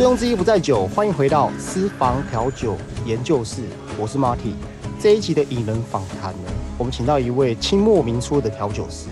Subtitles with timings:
[0.00, 2.74] 醉翁之意不在酒，欢迎回到私房调酒
[3.04, 4.54] 研究室，我是 Marty。
[4.98, 9.10] 这一集的引人访谈呢，我们请到一位清末明初的调酒师，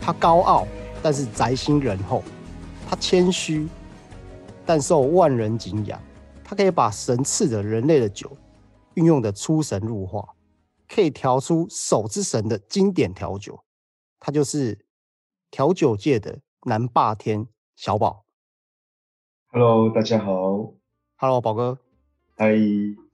[0.00, 0.66] 他高傲，
[1.02, 2.22] 但是宅心仁厚；
[2.88, 3.68] 他谦虚，
[4.64, 6.00] 但受万人敬仰。
[6.42, 8.34] 他可以把神赐的人类的酒
[8.94, 10.26] 运用的出神入化，
[10.88, 13.62] 可以调出手之神的经典调酒。
[14.18, 14.86] 他就是
[15.50, 18.24] 调酒界的南霸天小宝。
[19.52, 20.74] Hello，大家好。
[21.16, 21.76] Hello，宝哥。
[22.36, 22.54] 嗨，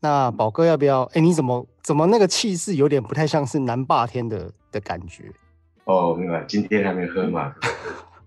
[0.01, 1.05] 那宝哥要不要？
[1.15, 5.33] 哎，你怎么怎么那个气势有点不太像是南霸天的的感觉？
[5.85, 6.45] 哦，明白。
[6.47, 7.55] 今天还没喝嘛，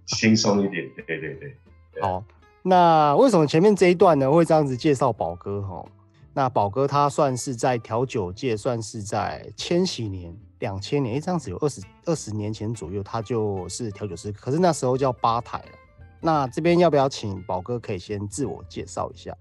[0.08, 0.90] 轻松一点。
[1.06, 1.56] 对对对。
[2.02, 2.24] 好，
[2.64, 5.62] 那为什么前面这一段呢会这样子介绍宝哥？
[5.62, 5.86] 哈，
[6.34, 15.79] 那宝哥他算是在调酒界，算是在千禧年、两千年，哎，这样子有二十二十年前左右，他就是调酒师，可是那时候叫吧台了。
[16.22, 19.36] 那这边要不要请宝哥可以先自我介绍一下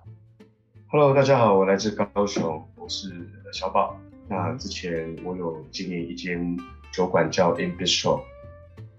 [0.90, 3.12] ？Hello，大家好，我来自高雄，我是
[3.52, 3.98] 小宝。
[4.28, 6.56] 那之前我有经营一间
[6.92, 8.20] 酒馆叫 In Bistro，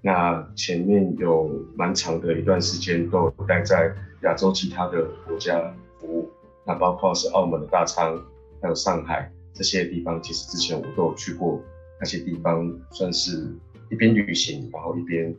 [0.02, 6.30] 那前面有蛮长的一段时间都有待在亚洲其他的国家服务，
[6.66, 8.22] 那包括是澳门的大仓，
[8.62, 11.62] 还有上海这些地方，其实之前我都有去过
[11.98, 13.56] 那些地方，算是
[13.90, 15.34] 一边旅行，然后一边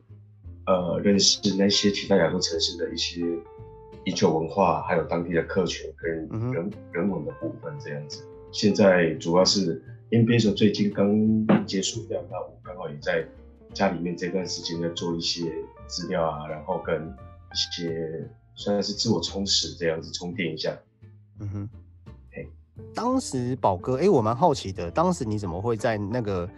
[0.66, 3.20] 呃认识那些其他亚洲城市的一些
[4.04, 8.24] 饮酒文化，还有当地的客群跟人、人文的部分这样子。
[8.52, 13.24] 现在主要是 n b a 最近刚结束掉，那我刚好也在
[13.72, 15.52] 家里面这段时间在做一些
[15.86, 20.76] 资料啊，然后跟一些算是自我充实这样子充电一下。
[21.38, 21.68] 嗯哼，
[22.32, 22.44] 哎，
[22.94, 26.48] 当时宝哥，哎，我蛮好奇的，当时你怎么会在那个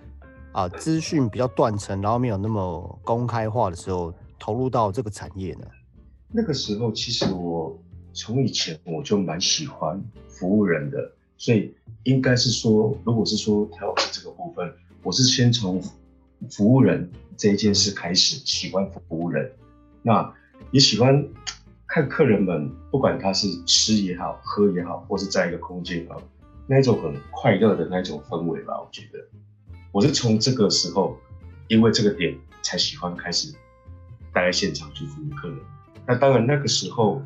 [0.53, 5.67] 啊资讯比较断层，然后没有那么公开化的时候，投入到这个产业呢？
[6.29, 7.79] 那个时候其实我
[8.13, 14.73] 从以前我就蛮喜欢服务人的，所以应该是说，如果是说调酒这个部分，
[15.03, 15.83] 我是先从
[16.51, 19.51] 服务人这一件事开始，喜欢服务人，
[20.03, 20.35] 那
[20.71, 21.27] 也喜欢
[21.87, 26.21] 看客人们，不管他是吃也好，喝也好，或是在一个空间也好，
[26.67, 29.19] 那一种很快乐的那一种氛围吧，我觉得
[29.93, 31.19] 我是从这个时候，
[31.69, 33.53] 因为这个点才喜欢开始
[34.33, 35.59] 待在现场去服务客人。
[36.07, 37.23] 那当然，那个时候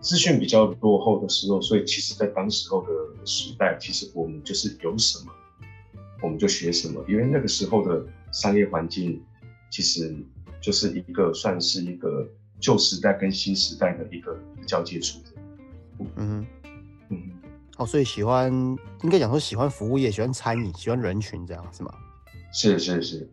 [0.00, 5.32] 资讯比较落后的时候，所以其实，在当时候的时代，其实我们就是有什么，
[6.22, 9.20] 我们就学什么，因为那个时候的商业环境，
[9.70, 10.14] 其实
[10.60, 12.28] 就是一个算是一个
[12.60, 15.18] 旧时代跟新时代的一个交界处。
[15.98, 16.46] 嗯嗯，
[17.78, 18.52] 哦，所以喜欢
[19.02, 21.90] 应该讲说喜欢服务业，喜欢餐饮，喜欢人群，这样是吗？
[22.52, 23.32] 是是是。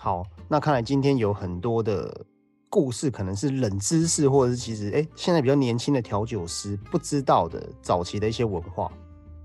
[0.00, 2.24] 好，那看来今天有很多的。
[2.70, 8.90] 故事可能是冷知识，或者是其实哎、欸，现在比较年轻的调酒师不知道的早期的一些文化。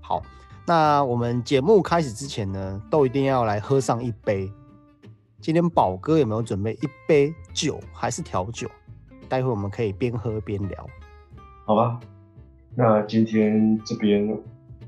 [0.00, 0.20] 好，
[0.66, 4.52] 那我们节目开始之前呢，都一定要来喝上一杯。
[5.40, 8.68] 今天宝哥有没有准备一杯酒还是调酒？
[9.28, 10.84] 待会我们可以边喝边聊。
[11.64, 12.00] 好吧，
[12.74, 14.38] 那今天这边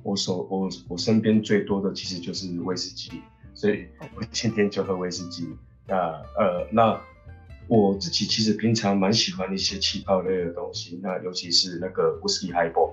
[0.03, 3.21] 我手我我身边最多的其实就是威士忌，
[3.55, 5.49] 所以我今天就喝威士忌。
[5.87, 5.97] 那
[6.37, 7.01] 呃那。
[7.69, 12.91] 我自己其实平常蛮喜欢一些气泡类的东西，那尤其是那个 whisky highball。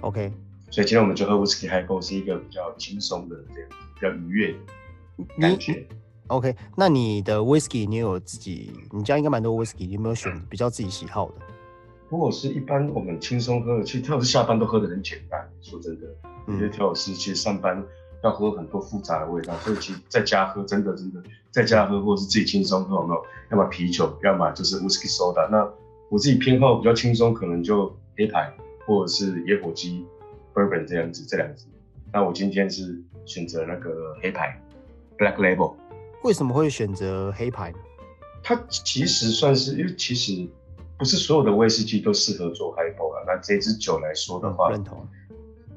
[0.00, 0.32] OK，
[0.70, 5.86] 所以今天我们就喝 whisky highball 是一个比较轻松的这样，比较愉悦的感觉。
[6.28, 11.34] OK，那你的 whisky 你有自己，你家应该蛮多 whisky，你有没有选比较自己喜好的？
[12.08, 15.48] 如果是一般我们轻松喝的，其实调酒师下班都喝的很简单。
[15.60, 16.06] 说真的，
[16.46, 17.84] 有些调酒师其实上班
[18.22, 23.22] 要喝很多复杂的味道，所以其实在家喝真的真的在家喝，或者是自己轻松喝，有没有？
[23.50, 25.48] 要么啤酒，要么就是 whisky soda。
[25.50, 25.68] 那
[26.08, 28.52] 我自己偏好比较轻松，可能就黑牌
[28.86, 30.04] 或者是野火鸡
[30.54, 31.66] bourbon 这样子这两支。
[32.12, 34.60] 那我今天是选择那个黑牌
[35.18, 35.74] Black Label。
[36.22, 37.78] 为什么会选择黑牌呢？
[38.42, 40.48] 它其实算是，因为其实
[40.98, 43.24] 不是所有的威士忌都适合做 highball 啊。
[43.26, 45.06] 那这支酒来说的话，嗯、认同。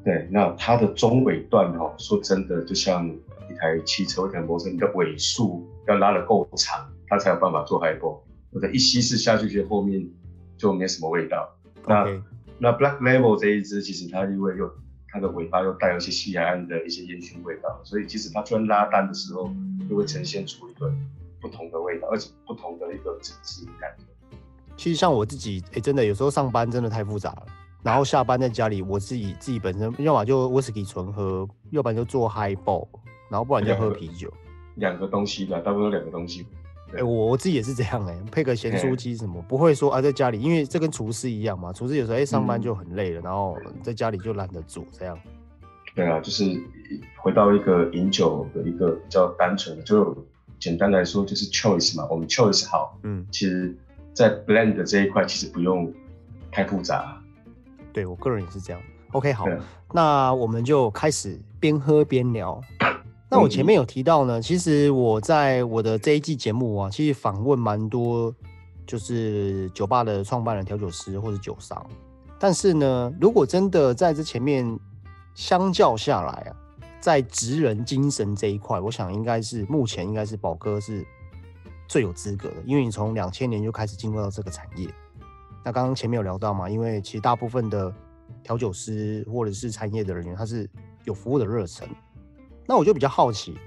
[0.03, 8.19] 对，那它的中尾段哦，说真的，就像一台汽车、一台摩托车，你的尾数要拉得够长，它才有办法做 highball。
[8.51, 10.09] 或者一稀释下去，其实后面
[10.57, 11.55] 就没什么味道。
[11.85, 12.21] 那、okay.
[12.57, 14.71] 那 Black Label 这一支，其实它因为又
[15.07, 19.51] 它的尾巴又带有一些西海岸的一些烟熏味道，所以其实它突然拉单的时候，
[19.87, 20.91] 就会呈现出一个
[21.39, 24.05] 不同的味道，而且不同的一个层次感觉。
[24.79, 27.45] 其实像我自己，哎、欸，真的有时候上班真的太复杂了。
[27.83, 32.87] 然后下班在家里，我自己自己本身要么就威士忌纯喝，要不然就做 highball，
[33.29, 34.31] 然后不然就喝啤酒。
[34.75, 36.47] 两个东西吧，大部分都两个东西。
[36.95, 45.19] 哎、我我自己也是这样哎、配个咸酥鸡什么，不会说啊在家里，因为这跟厨师一样嘛，厨师有时候哎、上班嗯就很累了，然后在家里就懒得煮这样。
[45.93, 46.57] 对啊，就是
[47.21, 50.15] 回到一个饮酒的一个比较单纯的，就
[50.57, 53.77] 简单来说就是 choice 嘛，我们 choice 好，嗯，其实，
[54.13, 55.91] 在 blend 的这一块其实不用
[56.51, 57.21] 太复杂。
[57.93, 58.81] 对我个人也是这样。
[59.11, 59.45] OK，好
[59.91, 62.61] 那我们就开始边喝边聊。
[63.31, 68.33] 那我前面有提到呢，其实我在我的这一季节目啊，其实访问蛮多
[68.85, 71.83] 就是酒吧的创办人、调酒师或者酒商。
[72.39, 74.79] 但是呢，如果真的在这前面
[75.35, 76.55] 相较下来啊，
[76.99, 81.05] 在职人精神这一块，我想应该是目前应该是宝哥是
[81.89, 84.87] 最有资格的，因为你从两千年就开始进入到这个产业。
[85.65, 87.91] 那刚刚前面有聊到嘛，因为其实大部分的
[88.43, 90.69] 调酒师或者是产业的人员，他是
[91.03, 91.89] 有服务的热忱。
[92.67, 93.57] 那我就比较好奇，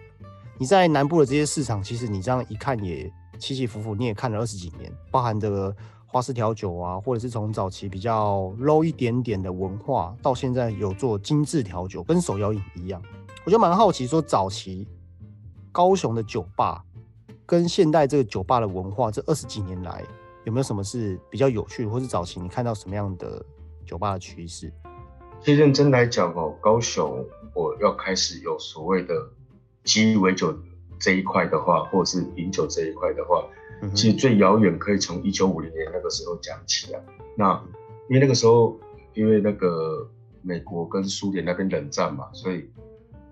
[0.57, 5.75] 你在南部的这些市场，其实你这样一看也起起伏伏，你也看了二十几年，包含这个
[6.07, 13.03] 花式调酒啊，或者是从早期比较 low 一点点的文化，到现在有做精致调酒，跟手摇饮一样。
[13.45, 14.87] 我就蛮好奇，说早期
[15.73, 16.85] 高雄的酒吧
[17.53, 20.03] 跟现代这个酒吧的文化，这二十几年来
[20.45, 23.45] 有没有什么是比较有趣的，或是早期你看到什么样的
[23.85, 24.73] 酒吧的趋势？
[25.43, 27.23] 其实认真来讲哦，高雄
[27.55, 29.15] 我要开始有所谓的
[29.85, 30.59] 鸡尾酒
[30.99, 33.45] 这一块的话，或者是饮酒这一块的话，
[33.83, 37.03] 嗯其实最遥远可以从一九五零年那个时候讲起啊。
[37.37, 37.63] 那
[38.09, 38.81] 因为那个时候，
[39.13, 40.09] 因为那个
[40.41, 42.71] 美国跟苏联那边冷战嘛，所以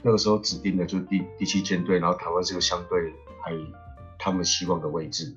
[0.02, 3.52] 那个时候指定的就是第第七舰队，然后台湾是个相对还
[4.20, 5.34] 他们希望的位置。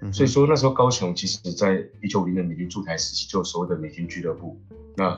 [0.00, 4.60] 嗯所以说那时候高雄其实在一九五零年美军驻台时期就有所谓的美军俱乐部，
[4.96, 5.16] 那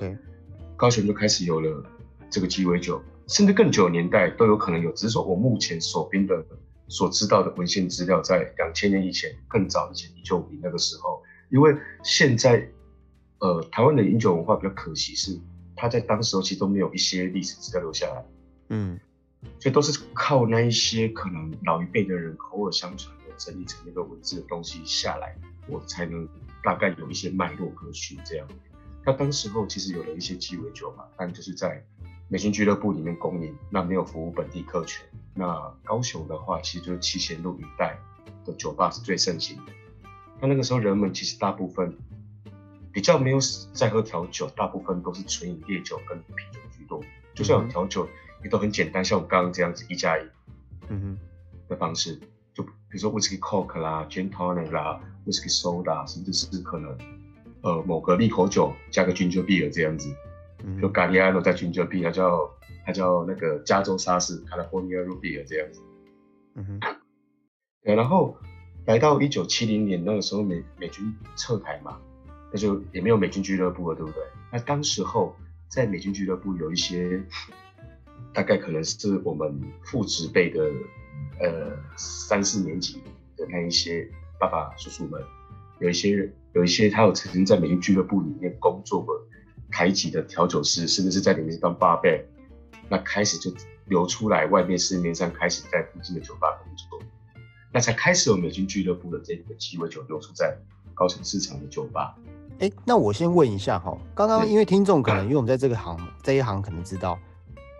[0.77, 1.83] 高雄就开始有了
[2.29, 6.45] 这个鸡尾酒，甚至更久的年代都有可能有，只是说我目前手边的
[6.89, 12.69] 所知道的文献资料在两千年以前更早以前一九五零那个时候，因为现在
[13.39, 15.41] 呃台湾的饮酒文化比较可惜是
[15.75, 18.23] 它在当时候其实都没有一些历史资料留下来，
[18.69, 19.01] 嗯
[19.61, 25.37] 所以都是靠那一些可能老一辈的人口耳相传的整理成那个文字的东西下来，
[25.67, 26.29] 我才能
[26.62, 28.46] 大概有一些脉络可循这样。
[29.05, 31.85] 那当时候其实有了一些鸡尾酒嘛，但就是在
[32.29, 35.05] 美军俱乐部里面供应，那没有服务本地客群。
[35.35, 37.99] 那高雄的话，其实就是七贤路一带
[38.46, 39.73] 的酒吧是最盛行的。
[40.41, 41.96] 那那个时候人们其实大部分
[42.93, 43.38] 比较没有
[43.73, 47.02] 在喝调酒，大部分都是纯饮烈酒跟啤酒居多。
[47.35, 48.08] 就算有调酒，
[48.44, 50.23] 也都很简单，像我刚刚这样子一加一
[50.88, 51.19] 嗯哼。
[51.67, 52.20] 的方式，
[52.52, 56.94] 就比如说 whisky coke 啦、gin tonic 啦、whisky soda，甚至是可能
[57.62, 60.14] 呃某个利口酒加个 ginger beer 这样子，就
[60.64, 62.50] 嗯哼 Galliano 加 ginger beer，它叫
[62.85, 65.81] 它叫那个加州沙士 California root beer 这样子。
[66.56, 66.81] 嗯哼。
[67.82, 68.37] 对，然后
[68.85, 71.99] 来到一九七零年那个时候美美军撤台嘛，
[72.52, 74.23] 那就也没有美军俱乐部了，对不对？
[74.52, 75.35] 那当时候
[75.69, 77.23] 在美军俱乐部有一些，
[78.35, 80.61] 大概可能是我们父职辈的，
[81.41, 83.01] 呃三四年级
[83.37, 84.07] 的那一些
[84.41, 85.23] 爸爸叔叔们，
[85.79, 89.15] 有一些有一些他有曾经在美军俱乐部里面工作过
[89.71, 92.27] 台籍的调酒师，甚至是在里面当八辈，
[92.89, 93.51] 那开始就
[93.87, 97.01] 流出来，外面市面上开始在附近的酒吧工作。
[97.73, 100.56] 那才开始有美军俱乐部的这个鸡尾酒流出在
[100.94, 102.17] 高层市场的酒吧。
[102.61, 107.19] 哎、那我先问一下哈，刚刚因为听众可能 因为我们在这个行这一行可能知道，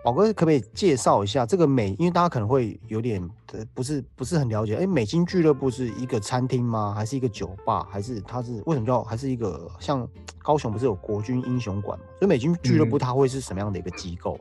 [0.05, 1.95] 宝哥可不可以介绍一下这个美？
[1.97, 3.19] 因为大家可能会有点
[3.53, 6.93] 呃不是不是很了解，哎、美金俱乐部是一个餐厅吗？
[6.95, 7.87] 还是一个酒吧？
[7.89, 10.07] 还是它是为什么叫还是一个像
[10.43, 12.05] 高雄不是有国军英雄馆嘛？
[12.19, 14.39] 所以美金俱乐部嗯它会是什么样的一个机构？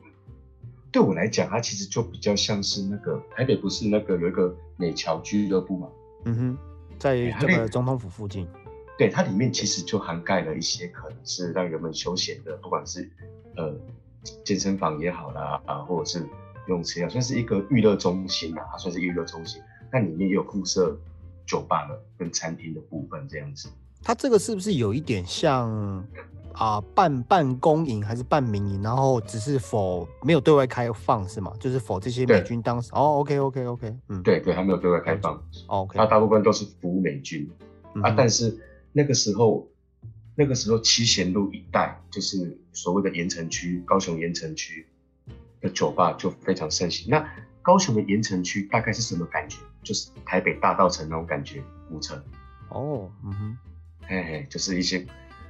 [0.93, 5.89] 对我来讲，它其实就比较像是那个台北不是那个有一个美侨俱乐部嘛？
[6.27, 6.59] 嗯哼，
[6.99, 8.47] 在这个总统府附近。
[8.99, 13.11] 对，它里面其实就涵盖了一些可能是让人们休闲的，不管是
[13.57, 13.75] 呃
[14.45, 16.21] 健身房也好啦，啊，或者是
[16.67, 19.63] 游泳池啊，算是一个娱乐中心啊，它算是娱乐中心。
[19.93, 20.99] 那里面也有附设
[21.47, 23.69] 酒吧的跟餐厅的部分这样子。
[24.03, 26.05] 它这个是不是有一点像
[26.53, 28.81] 啊、半半公营还是半民营？
[28.83, 31.53] 然后只是否没有对外开放是吗？
[31.59, 35.35] 就是否这些美军当时哦，OK OK OK，嗯，对对，还没有对外开放，
[35.67, 37.51] 哦，OK，它大部分都是服务美军。
[38.03, 38.57] 啊但是
[38.93, 39.67] 那个时候，
[40.35, 44.87] 那个时候七贤路一带就是所谓的盐城区，高雄盐城区
[45.61, 47.09] 的酒吧就非常盛行。
[47.09, 47.29] 那
[47.63, 49.59] 高雄的盐城区大概是什么感觉？
[49.83, 52.21] 就是台北大道城那种感觉，古城，
[52.71, 53.59] 哦，嗯哼，
[54.09, 55.07] 嘿嘿，就是一些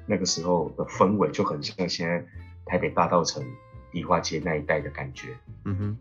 [0.07, 2.25] 那个时候的氛围就很像现在
[2.67, 3.45] 台北大道城、
[3.93, 5.37] 迪化街那一带的感觉。
[5.64, 5.99] 嗯哼，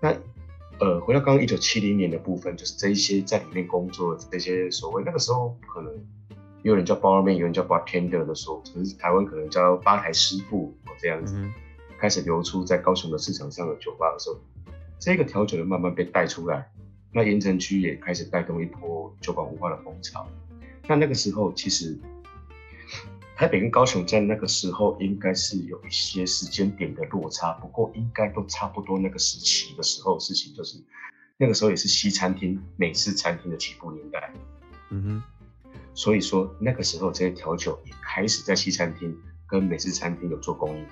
[0.00, 0.16] 那
[0.80, 5.92] 呃，回到刚刚一九七零年的部分，就是这一些在里面工作的这些所谓那个时候可能
[6.64, 11.38] 有人叫 barman，有人叫 bartender 的时候，可是台湾可能叫吧台师傅这样子，
[12.00, 14.40] 开始流出在高雄的市场上的酒吧的时候，
[14.98, 16.66] 这个调酒就慢慢被带出来，
[17.12, 20.26] 那盐城区也开始带动一波酒馆文化的风潮。
[20.88, 21.96] 那那个时候其实。
[23.36, 30.78] 台北跟高雄在那个时候应该是有一些时间点的落差，不过应该都差不多那个时期的时候事情，就是
[31.36, 34.32] 那个时候也是西餐厅、美式餐厅的起步年代。
[34.90, 35.22] 嗯哼，
[35.94, 40.86] 所以说那个时候这些调酒也开始在西餐厅跟美式餐厅有做供应。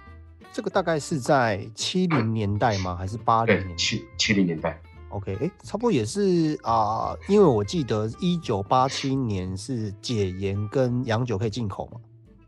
[0.53, 2.95] 这个大概是在七零年代吗？
[2.95, 3.77] 还是八零年？
[3.77, 4.81] 七七零年代。
[5.09, 12.01] OK，哎，差不多也是啊，因为我记得一九八七年是解严跟洋酒可以进口嘛。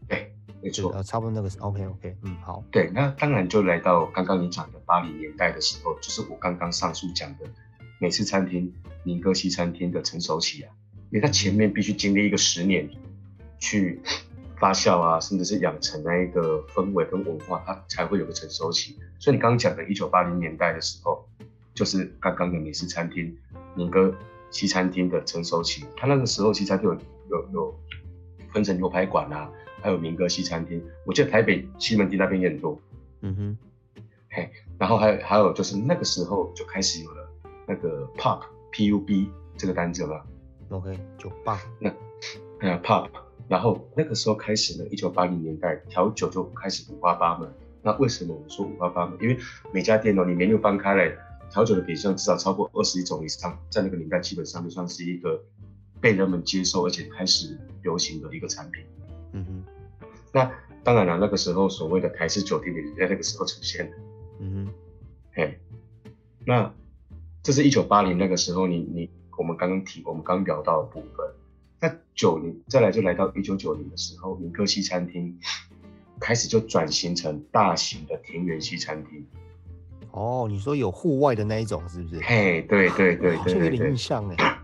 [0.09, 0.33] 对
[0.63, 7.45] 没错，呃，差不多那个是 OK OK，嗯，好，对，那当然就来到刚刚你讲的八零年代的时候，就是我刚刚上述讲的
[8.01, 10.73] 美式餐厅、民歌西餐厅的成熟期啊，
[11.15, 12.91] 因为它前面必须经历一个十年
[13.61, 14.01] 去
[14.59, 18.99] 发酵啊，甚至是养成那一个氛围跟文化，它才会有个成熟期。
[19.21, 21.25] 所以你刚刚讲的一九八零年代的时候，
[21.73, 23.33] 就是刚刚的美式餐厅、
[23.77, 24.13] 民歌
[24.51, 26.95] 西餐厅的成熟期，它那个时候西餐厅有
[27.31, 27.81] 有有
[28.53, 29.49] 分成牛排馆啊。
[29.81, 32.81] 还有民歌西餐厅，我记得台北西门町那边也很多。
[33.21, 33.59] 嗯哼，
[34.31, 37.29] 嘿，然后还有还有就是那个时候就开始有了
[37.69, 38.41] 那个 pub
[38.73, 40.25] p u b 这个单字了。
[40.69, 41.61] OK，酒吧。
[41.79, 41.91] 那
[42.61, 43.09] 哎呀 pub，
[43.49, 47.53] 然后那个时候开始呢，一九八零年代调酒就开始五花八门。
[47.83, 49.19] 那为什么我说五花八门？
[49.21, 49.39] 因为
[49.73, 51.15] 每家店哦，你 menu 翻开来，
[51.51, 55.43] 调酒的品相至少超过二十一种以上，在那个年代基本上就算是一个
[56.01, 58.85] 被人们接受而且开始流行的一个产品。
[59.33, 59.65] 嗯哼。
[60.33, 60.51] 那
[60.83, 63.97] 当然了，那个时候所谓的台式酒店也是在那个时候出现的。
[64.41, 64.75] 嗯哼，
[65.35, 65.59] 嘿，
[66.45, 66.73] 那
[67.43, 71.27] 这是一九八零那个时候，你你我们刚刚提，我们刚聊到的部分。
[71.81, 75.39] 那九零再来就来到一九九零的时候，民歌西餐厅
[76.21, 79.27] 开始就转型成大型的田园西餐厅。
[80.11, 82.21] 哦，你说有户外的那一种是不是？
[82.21, 84.59] 嘿，对对对对对对，印象哎，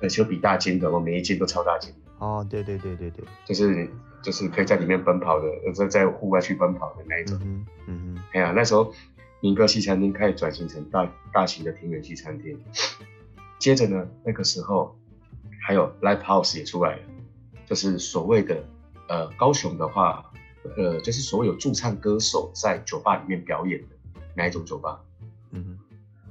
[0.00, 1.94] 而且比大间的，我每一间都超大间。
[2.18, 3.88] 哦，对对对对对，就是。
[4.20, 7.38] 就是可以在里面奔跑的，在在户外去奔跑的那一种。
[7.40, 8.18] 嗯嗯。
[8.32, 8.92] 哎呀，那时候
[9.40, 12.58] 民歌西餐厅开始转型成大大型的田园西餐厅。
[13.58, 14.96] 接着呢，那个时候
[15.60, 17.02] 还有 live house 也出来了，
[17.66, 18.64] 就是所谓的
[19.08, 20.30] 呃高雄的话，
[20.76, 23.88] 呃就是所谓有驻唱歌手在酒吧里面表演的
[24.34, 25.00] 哪一种酒吧。
[25.50, 25.78] 嗯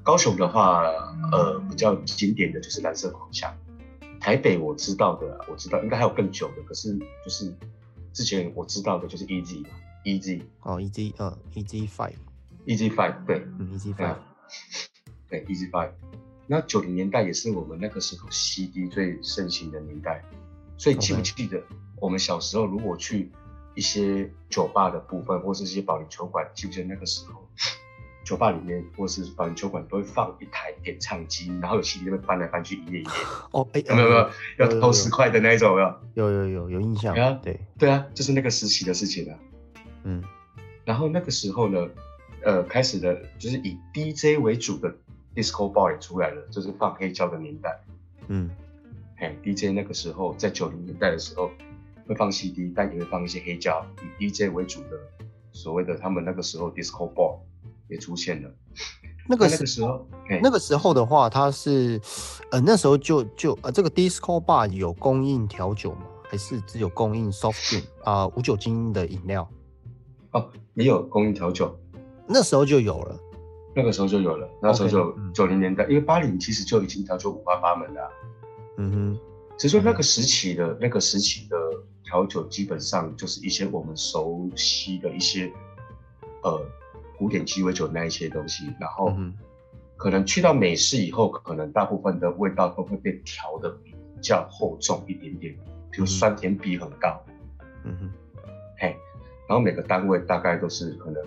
[0.03, 0.83] 高雄的话，
[1.31, 3.53] 呃比较经典的就是蓝色狂想。
[4.19, 7.53] 台北我知道的，我知道应该还有更久的，可是就是。
[8.13, 9.69] 之前我知道的就是 E Z 嘛
[10.03, 14.15] ，E Z 哦，E Z 呃，E Z Five，E Z Five 对，嗯，E Z Five
[15.29, 15.91] 对，E Z Five。
[16.47, 20.23] 那九零年代也是我们那个时候 C D 最盛行的年代，
[20.77, 21.61] 所以记不记得
[21.97, 23.29] 我们小时候如果去
[23.75, 27.47] 一些酒吧的部分，或是一些保龄球馆，记不记得那个时候？
[28.23, 33.09] 酒吧里面或是保龄球馆都会放一台点唱机，然后有 CD 会搬来搬去，一页一页。
[33.51, 35.77] 哦，哎，有没有没有要投十块的那一种？
[36.15, 37.39] 有有有有有印象啊？
[37.41, 39.39] 对对啊，就是那个时期的事情啊。
[40.03, 40.21] 嗯，
[40.83, 41.87] 然后那个时候呢，
[42.43, 44.93] 呃，开始的就是以 DJ 为主的
[45.37, 47.79] Disco Ball 也出来了，就是放黑胶的年代。
[48.27, 48.49] 嗯，
[49.17, 51.51] 嘿，DJ 那个时候在九零年代的时候
[52.07, 53.85] 会放 CD，但也会放一些黑胶，
[54.19, 54.99] 以 DJ 为主的
[55.51, 57.37] 所谓的他们那个时候 Disco Ball。
[57.89, 58.51] 也出现了，
[59.29, 60.05] 那个那个时候，
[60.41, 61.97] 那个时候的话，它是，
[62.51, 66.01] 呃，那时候就就呃，这个 disco bar 有供应调酒吗？
[66.29, 69.49] 还是只有供应 soft drink 啊，无酒精的饮料？
[70.31, 71.79] 哦，也有供应调酒，
[72.27, 73.17] 那时候就有了，
[73.77, 78.11] 那个时候就有了，那时候就九零年代，因为八零其实就已经调酒五花八门了，
[78.77, 79.19] 嗯哼，
[79.55, 81.55] 只是说那个时期的那个时期的
[82.03, 85.53] 调酒，基本上就是一些我们熟悉的一些，
[86.43, 86.59] 呃。
[87.19, 89.11] 古典鸡尾酒那一些东西，然后
[89.95, 93.91] 可能去到美式以后，可能大部分的味道都会被调的比
[94.21, 95.51] 较厚重一点点，
[95.89, 97.19] 比如酸甜比很高。
[97.85, 98.11] 嗯哼，
[98.77, 98.95] 嘿，
[99.49, 101.19] 然后每个单位大概都是可能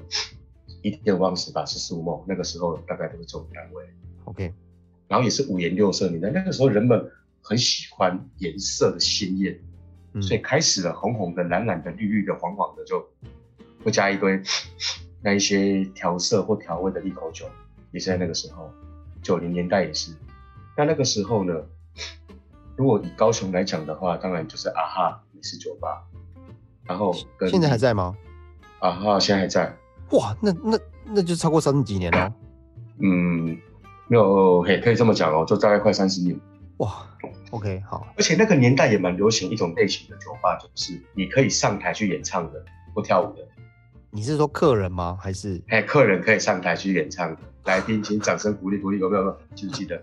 [0.82, 3.84] 一点忘十吧，是十五梦，那个时候大概都是这种单位。
[4.24, 4.54] OK，
[5.08, 7.10] 然后也是五颜六色年代，那个时候人们
[7.42, 9.58] 很喜欢颜色的鲜艳，
[10.20, 13.08] 所以开始了红红的、蓝蓝的、绿绿的、黄黄的，就
[13.84, 14.42] 会加一堆。
[15.22, 17.44] 那一些调色或调味的利口酒，
[17.92, 18.70] 也是在那个时候，
[19.20, 20.12] 九零年代也是。
[20.74, 21.52] 那那个时候呢，
[22.74, 26.06] 如果以高雄来讲的话，当然就是啊哈美式酒吧。
[26.84, 28.16] 然后跟现在还在吗？
[28.78, 29.76] 啊哈，现在还在。
[30.10, 32.32] 哇，那那那就超过三十几年了。
[32.98, 33.56] 嗯，
[34.08, 36.38] 没有，嘿，可以这么讲哦，就大概快三十年。
[36.78, 37.06] 哇
[37.50, 42.64] ，OK，好，而且那个年代也蛮流行一种类型的酒吧，就是你可以上台去演唱的，
[42.94, 43.46] 不跳舞的。
[44.10, 45.16] 你是说客人吗？
[45.20, 49.36] 还是哎，客人可以上台去演唱的，来宾请掌声鼓励鼓励，有没有？
[49.54, 50.02] 记不记得？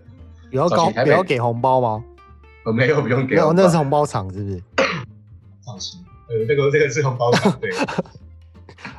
[0.50, 2.04] 有要高有要给红包吗？
[2.64, 3.34] 呃，没有，不用给。
[3.34, 4.62] 没有，那是红包场，是不是？
[5.66, 7.70] 放心，呃，这个这个是红包场，对。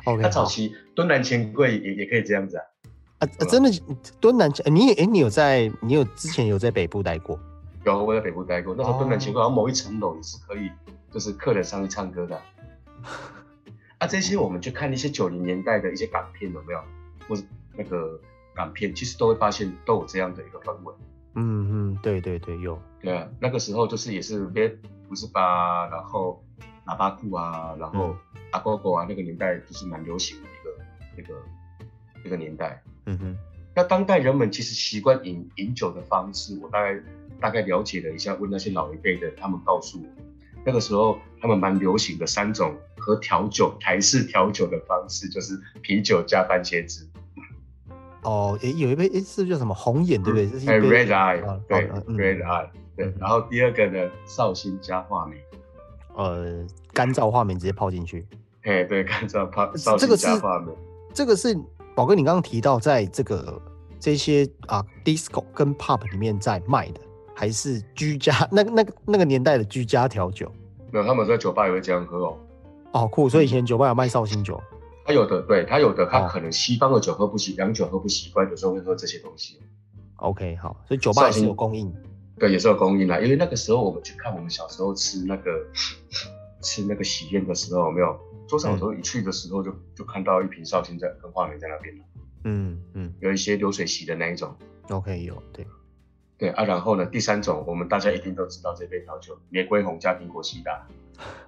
[0.04, 0.22] OK。
[0.22, 2.64] 他早期敦南钱柜也也可以这样子啊。
[3.18, 3.70] 啊，真的
[4.20, 7.38] 敦南钱，你哎，你有在，你有之前有在北部待过？
[7.84, 8.74] 有，我在北部待过。
[8.76, 10.70] 那时候敦南钱柜好像某一层楼也是可以，
[11.10, 12.40] 就是客人上去唱歌的。
[13.98, 16.80] 啊，这些我们去看一些九零年代的一些港片有没有？
[17.28, 17.42] 或者
[17.76, 18.18] 那个
[18.54, 20.94] 港片，其实都会发现都有这样的一个氛围。
[21.34, 22.80] 嗯嗯，对对对，有。
[23.02, 24.74] 对啊，那个时候就是也是别
[25.10, 26.42] 五十八，然后
[26.90, 28.16] 喇叭裤啊，然后
[28.50, 30.70] 阿狗狗啊，那个年代就是蛮流行的一个
[31.16, 31.42] 那个
[32.24, 32.82] 那个年代。
[33.06, 33.36] 嗯哼。
[33.72, 37.00] 那当代人们其实习惯饮饮酒的方式，我大概
[37.40, 40.04] 大概了解了一下，问那些老一辈的，他们告诉我。
[40.64, 47.06] 那个时候，他们蛮流行的三种和调酒台式调酒的方式，就是啤酒加番茄汁。
[48.22, 50.46] 哦，诶，有一杯诶，是叫什么红眼，对不对？
[50.48, 53.14] 这是 Red Eye，对，Red Eye，对。
[53.18, 55.40] 然后第二个呢，绍兴加话梅，
[56.14, 58.26] 呃，干燥画面直接泡进去。
[58.62, 60.72] 哎，对，干燥泡绍兴加话梅。
[61.14, 61.58] 这个是
[61.94, 63.60] 宝哥，你刚刚提到在这个
[63.98, 67.00] 这些啊 disco 跟 pub 里面在卖的。
[67.32, 70.52] 还是居家 那那个那个年代的居家调酒，
[70.90, 72.38] 没有他们在酒吧也会这样喝哦。
[72.92, 74.60] 哦酷，所以以前酒吧有卖绍兴酒。
[75.06, 79.58] 他有的，对他有的，他可能西方的酒喝不习，洋酒喝不习惯，有时候会喝这些东西。
[80.16, 81.90] OK，好，所以酒吧也是有供应。
[82.38, 83.18] 对，也是有供应啦。
[83.20, 85.50] 因为那个时候我们去看我们小时候吃那个
[86.60, 92.04] 吃那个喜宴的时候，有没有桌上有时候一去的时候就就看到一瓶绍兴在跟花梅在那边了。
[92.44, 94.54] 嗯嗯，有一些流水席的那一种。
[94.88, 95.66] OK，有对。
[96.38, 97.04] 对啊，然后呢？
[97.04, 100.86] 第三种，我们大家一定都知道这杯调酒，玫瑰红加苹果西打。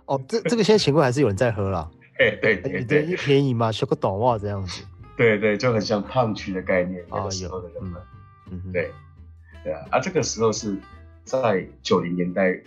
[0.04, 1.90] 哦，这这个现在情况还是有人在喝啦。
[2.20, 4.84] 哎，对对对，便宜嘛，修个短袜这样子。
[5.16, 7.02] 对对，就很像胖区的概念。
[7.08, 8.02] 啊，有的人们，
[8.50, 8.90] 嗯，对
[9.64, 10.76] 对啊，啊，这个时候是
[11.24, 12.60] 在九零年代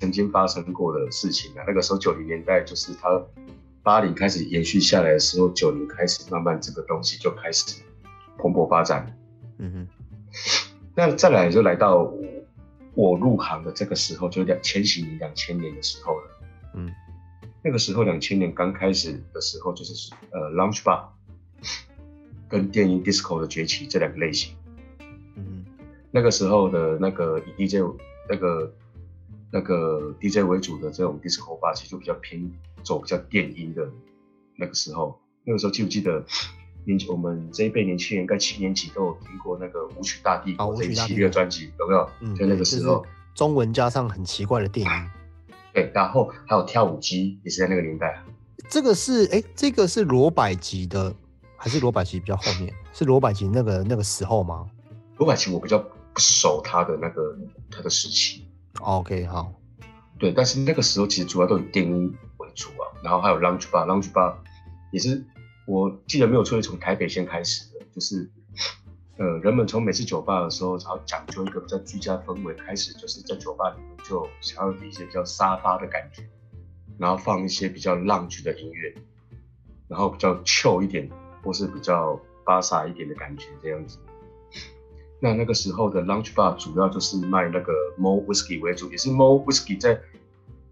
[0.00, 1.64] 曾经发生过的事情啊。
[1.66, 3.22] 那个时候九零年代就是它
[3.82, 7.82] 八零开始延续下来的时候，九零开始慢慢这个东西就开始
[8.36, 9.16] 蓬勃发展。
[9.58, 9.88] 嗯哼。
[10.94, 12.10] 那再来就来到
[12.94, 16.24] 我入行的这个时候，就两千禧年、两千年的时候了。
[16.74, 16.90] 嗯，
[17.62, 21.04] 那个时候两千年刚开始的时候，就是呃，lounge bar
[22.48, 24.56] 跟电音 disco 的崛起这两个类型。
[25.36, 25.64] 嗯，
[26.10, 27.82] 那个时候的那个以 DJ
[28.28, 28.72] 那个
[29.56, 33.88] 那个 DJ 为主的这种 disco bar，其实就比较偏走比较电音的。
[34.54, 36.22] 那个时候，那个时候记不记得？
[36.84, 42.08] 年我们这一辈年轻人，该七年级都有听过那个舞曲大帝国这一系列专辑，有没有？
[42.20, 45.10] 嗯，就那个时候，中文加上很奇怪的电影。
[45.72, 48.22] 对，然后还有跳舞机，也是在那个年代。
[48.68, 51.12] 这个是哎，这个是罗百吉的，
[51.56, 52.72] 还是罗百吉比较后面？
[52.92, 54.66] 是罗百吉那个那个时候吗？
[55.16, 57.36] 罗百吉我比较不熟他的那个
[57.70, 58.46] 他的时期。
[58.80, 59.52] OK，好。
[60.18, 64.34] 对，但是那个时候其实主要都以电音为主啊，然后还有 lounge bar，lounge bar
[64.92, 65.24] 也是。
[65.66, 68.30] 我记得没有错，是从台北先开始的，就是，
[69.18, 76.22] 呃，人们从每次酒吧的时候，然后讲究一个比较居家氛围，开始就是在酒吧里面就想要一些比较沙发的感觉，
[76.98, 78.94] 然后放一些比较浪曲的音乐，
[79.88, 81.10] 然后比较 chill 一点，
[81.42, 83.98] 或是比较巴萨一点的感觉这样子。
[85.20, 89.98] 那那个时候的 lunch bar 主要就是卖那个 more whiskey 为主，也是 more whiskey 在，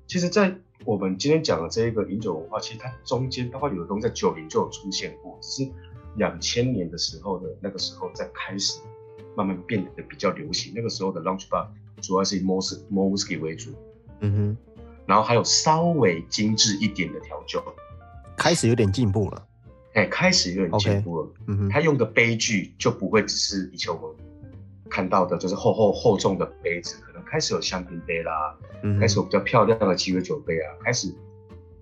[0.07, 0.54] 其实，在
[0.85, 5.70] 我们今天讲的这一个饮酒文化，其实它中间包括有的东西在九零就有出现过，只是
[6.16, 8.80] 两千年的时候的那个时候在开始
[9.35, 10.72] 慢慢变得比较流行。
[10.76, 11.66] 那个时候的 lunch bar
[12.02, 13.70] 主要是以 more more whisky 为主，
[14.20, 14.57] 嗯哼，
[15.07, 17.64] 然后还有稍微精致一点的调酒，
[18.37, 19.46] 开始有点进步了，
[19.94, 24.16] 哎，开始有点进步了，嗯哼，他用的杯具就不会只是以前我们
[24.90, 27.03] 看到的，就是厚厚厚重的杯子。
[27.03, 28.57] 可能开始有香槟杯啦，
[29.01, 31.12] 开始有比较漂亮的鸡尾酒杯啊，开始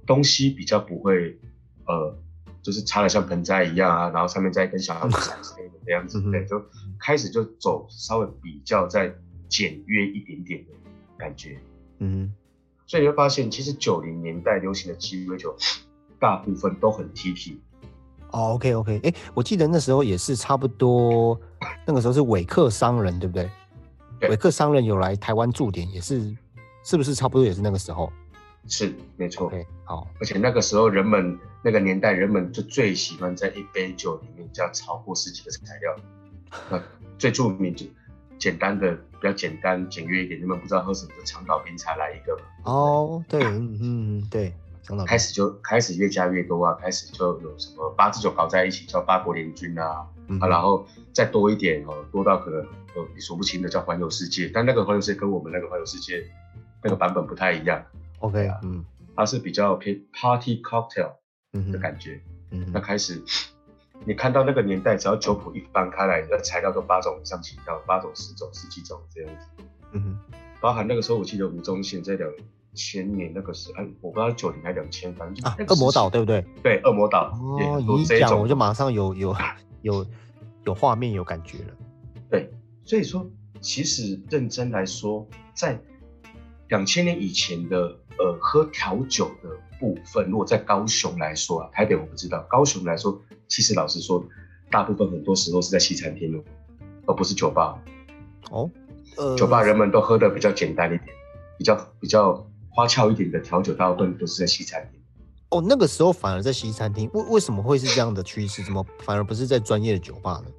[0.07, 1.39] 东西比较不会，
[1.87, 2.17] 呃，
[2.63, 6.63] 就是插的像盆栽一样啊，然后上面再一根小伞之类的这样子，对，就
[6.99, 9.15] 开始就走稍微比较再
[9.49, 10.71] 简约一点点的
[11.19, 11.59] 感觉，
[11.99, 12.33] 嗯，
[12.87, 15.57] 所以你会发现，其实九零年代流行的鸡尾酒
[16.19, 17.61] 大部分都很 T P。
[18.33, 21.39] 哦，OK OK，哎，我记得那时候也是差不多，
[21.87, 23.49] 那个时候是伟克商人，对不对？
[24.29, 26.35] 维克商人有来台湾驻点，也是，
[26.85, 28.13] 是不是差不多也是那个时候？
[28.69, 29.47] 是，没错。
[29.47, 30.07] OK，好。
[30.21, 35.97] 而且那个时候人们那个年代，人们就最喜欢在一杯酒里面加超过十几个材料，
[36.71, 36.81] 那
[37.19, 37.85] 最著名就
[38.39, 42.43] 简单的比较简单简约一点，你们不知道喝什么就长岛冰茶来一个嘛。
[42.73, 52.61] 哦，对，嗯嗯对，长岛开始就开始越加越多啊，开始就有什么八支酒搞在一起叫八国联军啊，嗯啊，然后再多一点哦，多到可能
[52.95, 56.25] 呃你数不清的叫环游世界，但那个环游世界跟我们那个环游世界
[56.83, 57.85] 那个版本不太一样
[58.19, 61.13] ，OK，啊嗯它是比较偏 party cocktail
[61.71, 62.21] 的感觉。
[62.73, 63.23] 那开始
[64.05, 69.65] 你看到那个年代，只要酒谱一翻开来，那材料都八种以上起跳，八种、十种、十几种这样子。
[69.93, 70.19] 嗯哼
[70.61, 72.29] 包含那个时候，我记得吴宗宪在两
[72.75, 76.45] 千年那个时，哎，我不知道九零还两千，反正就啊那，个恶魔岛对不对？
[76.63, 79.37] 对，恶魔岛哦，你一讲我就马上有有
[79.83, 80.07] 有
[80.65, 81.75] 有画面有感觉了。
[82.31, 82.51] 对，
[82.85, 83.27] 所以说
[83.61, 85.79] 其实认真来说，在
[86.69, 87.79] 两千年以前的
[88.19, 94.25] 呃喝调酒的部分，如果在高雄来说啊，台北我不知道，高雄来说，其实老实说，
[94.71, 96.43] 大部分很多时候是在西餐厅哦，
[97.07, 97.79] 而不是酒吧。
[98.51, 98.71] 哦，
[99.19, 101.09] 呃，酒吧人们都喝的比较简单一点，
[101.59, 105.01] 比较比较花俏一点的调酒，大部分都是在西餐厅。
[105.51, 108.63] 哦，那个时候反而在西餐厅，为为什么会是这样的趋势？
[108.63, 110.51] 怎么反而不是在专业的酒吧呢？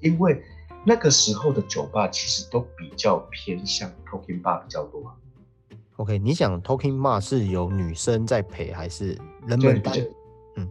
[0.00, 0.42] 因为
[0.84, 5.14] 那个时候的酒吧其实都比较偏向 talking bar 比较多啊。
[5.96, 9.94] OK，你想 Talking Bar 是有女生在陪，还是人对，们单，
[10.56, 10.66] 嗯，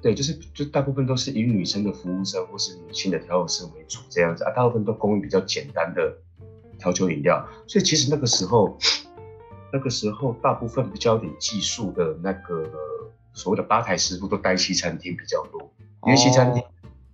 [0.00, 6.16] 对，就是就大部分都是以女生的服务生或是女性的调酒师为主这样子啊，大部分都供应比较简单的
[6.78, 8.78] 调酒饮料，所以其实那个时候，
[9.72, 12.68] 那个时候大部分比较有点技术的那个
[13.32, 15.72] 所谓的吧台师傅都待西餐厅比较多，
[16.04, 16.62] 因为西餐厅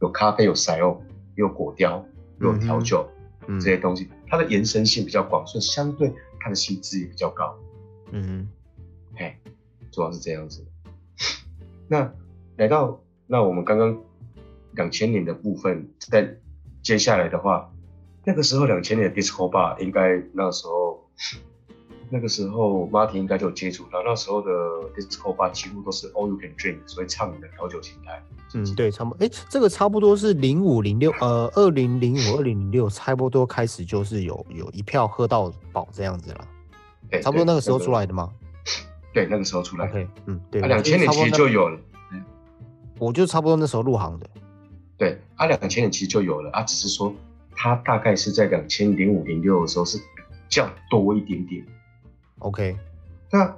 [0.00, 1.02] 有咖啡、有塞欧、
[1.34, 2.04] 有果雕、
[2.40, 3.08] 有调酒、
[3.48, 7.56] 嗯这些东西，它的延伸性比较广，所以相对它的薪资也比较高。
[8.10, 8.48] 嗯
[9.14, 9.36] 嘿，
[9.92, 10.66] 主要是这样子。
[11.88, 12.12] 那
[12.56, 13.96] 来到那我们刚刚
[14.72, 16.36] 两千年的部分，在
[16.82, 17.72] 接下来的话，
[18.24, 21.08] 那个时候两千年的 disco bar 应该那时候
[22.08, 24.50] 那个时候 Martin 应该就有接触到，那时候的
[24.94, 28.22] disco bar 几乎都是 all you can drink，所以畅饮的调酒形态。
[28.54, 36.48] 嗯，对，差不多，哎，这个差不多是零五零六，呃，二零零五二零零六，差不多开始就是有有一票喝到饱这样子了，
[37.10, 38.32] 对，差不多那个时候出来的吗
[39.12, 39.88] 对，那个时候出来。
[39.88, 41.78] ？OK，嗯，对，两千年其实就，有了。
[42.98, 44.26] 我就差不多那时候入行的，
[44.96, 47.12] 对，啊，两千年其实就有了啊，只是说
[47.54, 50.04] 它大概是在两千零五零六的时候是比
[50.48, 51.66] 较多一点点。
[52.38, 52.76] OK，
[53.30, 53.56] 那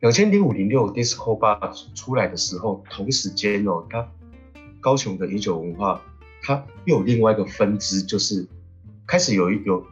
[0.00, 4.06] 两千零五零六 disco bar 出来的时候，同时间哦，它
[4.80, 6.02] 高雄的饮酒文化，
[6.42, 8.46] 它又有另外一个分支，就是
[9.06, 9.86] 开始有一有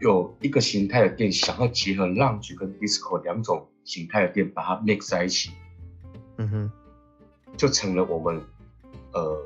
[0.00, 5.50] 有一个形态的店，想要结合 lounge 跟 disco 两种形态的店，把它 mix 在一起，
[6.36, 6.70] 嗯哼，
[7.56, 8.40] 就成了我们
[9.12, 9.36] 呃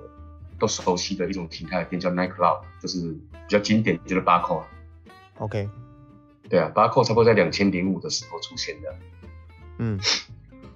[0.59, 4.69] 都熟悉的一种形态的店，叫 night club，就是比较经典，就是八扣啊。
[5.39, 5.67] OK，
[6.55, 8.97] 对啊，巴扣差不多在两千零五的时候出现的。
[9.79, 9.99] 嗯。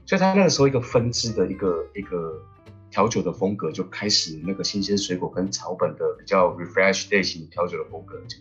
[0.05, 2.43] 所以它那个时候一个分支的一个一个
[2.91, 8.39] 调酒的风格就开始那个新鲜水果跟草本的比较 refresh 类型调酒的风格就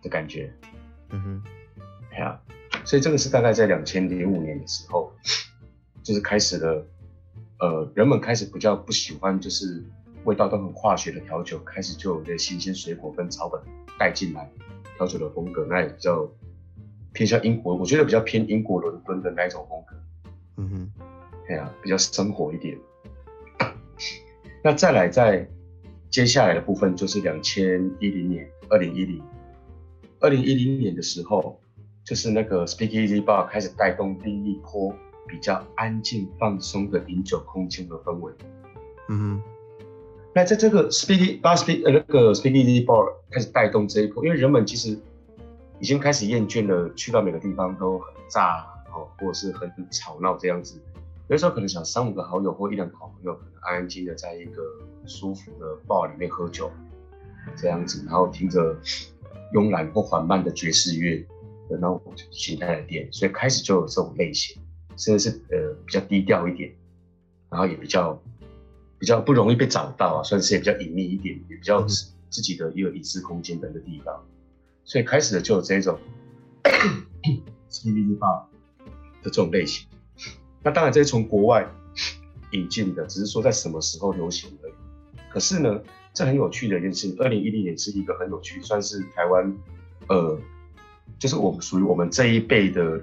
[0.00, 0.52] 的感觉，
[1.10, 1.42] 嗯哼，
[2.12, 2.40] 哎呀，
[2.84, 5.12] 所以这个是大概在两千零五年的时候，
[6.04, 6.86] 就是开始了，
[7.58, 9.82] 呃，人们开始比较不喜欢就是
[10.22, 13.60] 味道都很化学的调酒，开始就有这新鲜水果跟草本
[13.98, 14.48] 带进来
[14.96, 16.30] 调酒的风格，那也比较
[17.16, 19.96] 偏向英国，我觉得比较偏英国伦敦的那一种风格。
[20.58, 20.90] 嗯哼，
[21.48, 22.78] 哎呀，比较生活一点。
[24.62, 25.48] 那再来，在
[26.10, 29.22] 接下来的部分就是两千一零年，二零一零，
[30.20, 31.58] 二零一零年的时候，
[32.04, 34.94] 就是那个 Speakeasy Bar 开始带动第一波
[35.26, 38.30] 比较安静放松的饮酒空间和氛围。
[39.08, 39.42] 嗯哼，
[40.34, 44.98] 那在这个 Speak Bar Speak 呃那个 Speakeasy Bar 开始带动这一波，因为人们其实
[45.80, 50.80] 已经开始厌倦了去到每个地方都很炸哦，或者是很吵闹这样子。
[51.28, 54.62] 有时候可能想三五个好友或一两个好朋友，可能安安静静的在一个
[55.06, 56.70] 舒服的 bar 里面喝酒，
[57.56, 58.76] 这样子，然后听着
[59.52, 61.18] 慵懒或缓慢的爵士乐
[61.68, 64.56] 的那种形态的店，所以开始就有这种类型，
[64.96, 66.72] 甚至是呃比较低调一点，
[67.50, 68.22] 然后也比较
[68.98, 74.24] 比较不容易被找到啊，算是也比较隐秘一点，也比较自己的一个隐私空间的一个地方，
[74.86, 75.98] 所以开始的就有这种
[77.70, 78.44] CBD bar
[79.22, 79.86] 的这种类型。
[80.62, 81.68] 那当然这是从国外
[82.52, 84.72] 引进的，只是说在什么时候流行而已。
[85.28, 85.82] 可是呢，
[86.14, 89.54] 这很有趣的一件事情，二零一零年是一个很有趣，算是台湾
[90.08, 90.38] 呃，
[91.18, 93.02] 就是我们属于我们这一辈的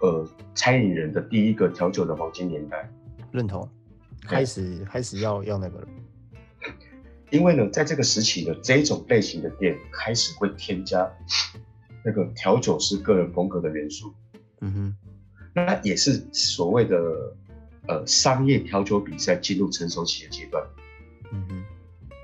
[0.00, 2.90] 呃餐饮人的第一个调酒的黄金年代。
[3.30, 3.68] 认同，
[4.22, 5.86] 开始开始要要那个了，
[7.34, 11.10] 因为呢，在这个时期呢，这一种类型的店开始会添加
[12.04, 14.14] 那个调酒师个人风格的元素。
[14.60, 14.96] 嗯哼，
[15.52, 16.96] 那也是所谓的
[17.88, 20.64] 呃商业调酒比赛进入成熟期的阶段。
[21.32, 21.64] 嗯哼，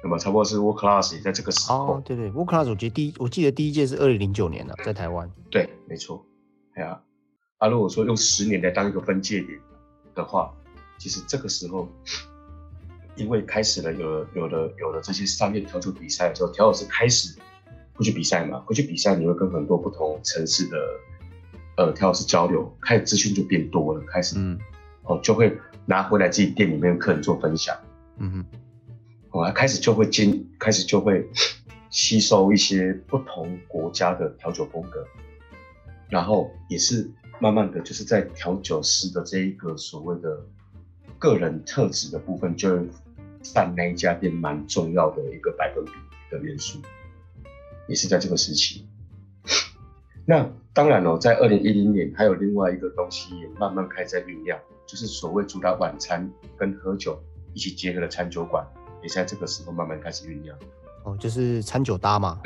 [0.04, 1.94] 那么差不多是 World Class 也在这个时候。
[1.94, 5.28] 哦，对对，World Class 我记得第一，我记得第一届是二零零九年了，在台湾。
[5.50, 6.24] 对，没错。
[6.74, 7.02] 哎呀，
[7.58, 9.58] 啊，如果说用十年来当一个分界点
[10.14, 10.54] 的话，
[11.00, 11.88] 其实这个时候，
[13.20, 17.38] 因为开始了有了有了有了这些商业调酒比赛之后，调酒师开始
[17.94, 20.76] 会去比赛嘛，会去比赛，你会跟很多不同城市的
[21.76, 24.58] 呃调酒师交流，开始资讯就变多了，开始嗯。
[25.04, 27.76] 哦就会拿回来自己店里面的客人做分享，
[28.18, 28.44] 嗯哼，
[29.30, 31.26] 哦，开始就会经开始就会
[31.88, 35.04] 吸收一些不同国家的调酒风格，
[36.08, 40.38] 然后也是慢慢的就是在调酒师的这一个所谓的
[41.18, 42.88] 个人特质的部分，就会
[43.42, 45.92] 占那一家店蛮重要的一个百分比
[46.30, 46.78] 的元素，
[47.88, 48.86] 也是在这个时期。
[50.26, 57.20] 那当然了、在二零一零年还有另外一个东西也慢慢开始在酝酿，就是所谓主打晚餐跟喝酒
[57.52, 58.64] 一起结合的餐酒馆，
[59.02, 60.56] 也在这个时候慢慢开始酝酿。
[61.02, 62.40] 哦，就是餐酒搭嘛。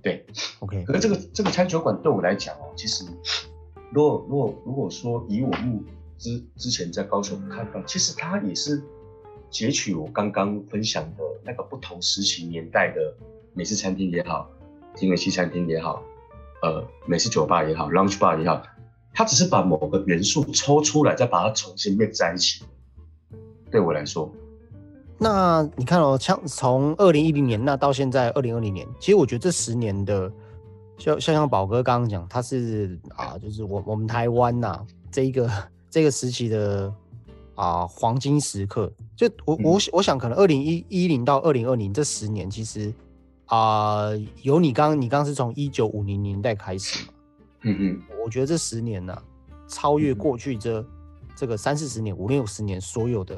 [0.00, 0.24] 对
[0.60, 3.04] ，OK，可是这个这个餐酒馆对我来讲哦，其实
[3.90, 5.82] 如果如果如果说以我目
[6.18, 8.80] 之之前在高雄看到，其实它也是
[9.50, 13.14] 截取我刚刚分享的那个不同时期年代的
[13.54, 14.48] 美式餐厅也好，
[14.94, 16.02] 田园西餐厅也好，
[16.62, 18.62] 呃，美式酒吧也好，lounge bar 也好，
[19.14, 22.64] 它只是把某个元素抽出来，再把它重新 mix 在一起。
[23.70, 24.30] 对我来说，
[25.18, 30.30] 那你看哦，像从二零一零年那到现在二零二零年，其实我觉得这十年的，
[30.96, 35.50] 像像像宝哥刚刚讲，他是啊，就是我我们台湾呐、这一个
[35.90, 36.92] 这个时期的
[37.58, 38.90] 啊黄金时刻。
[39.16, 42.94] 就我我我想可能二零一一零到二零二零这十年，其实
[43.46, 44.10] 啊
[44.42, 47.12] 有你刚你刚刚是从一九五零年代开始嘛，
[47.62, 49.16] 嗯嗯，我觉得这十年呢、
[49.66, 50.84] 超越过去这
[51.34, 53.34] 这个三四十年、五六十年所有的，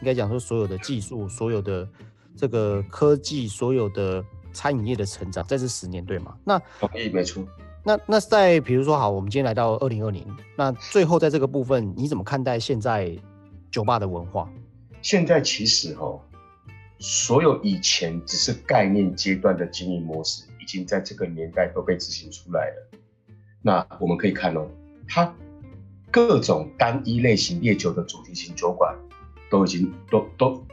[0.00, 1.88] 应该讲说所有的技术、所有的
[2.36, 6.36] 这个科技、所有的餐饮业的成长，在这十年对吗？
[6.44, 7.42] 那同意，没错。
[7.84, 10.22] 那那在比如说好，我们今天来到二零二零，
[10.56, 13.16] 那最后在这个部分，你怎么看待现在
[13.78, 14.50] 酒吧的文化？
[15.02, 16.20] 现在其实哦，
[16.98, 22.98] 所有以前只是概念阶段的经营模式，已经在这个年代都被执行出来了。
[23.62, 24.68] 那我们可以看哦，
[25.06, 25.32] 它
[26.10, 28.92] 各种单一类型烈酒的主题型酒馆，
[29.48, 30.66] 都已经都都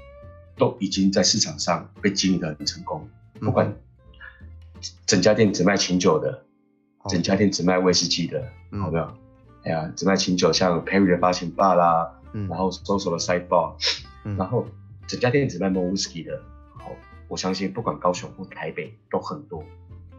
[0.57, 3.07] 都已经在市场上被经营的很成功。
[3.39, 3.71] 不管
[5.05, 6.43] 整家店只卖清酒的，
[6.97, 9.07] 好整家店只卖威士忌的，嗯好没有？
[9.61, 12.47] 哎呀，只卖清酒，像 Perry 的八千八啦，嗯。
[12.49, 13.75] 然后 Soso 的 Side Bar，
[14.25, 14.35] 嗯。
[14.35, 14.67] 然后
[15.07, 16.43] 整家店只卖 Mo Whisky 的，
[16.75, 16.91] 好，
[17.27, 19.63] 我相信不管高雄或台北都很多，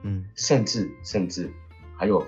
[0.03, 0.25] 嗯。
[0.35, 1.53] 甚至甚至
[1.97, 2.27] 还有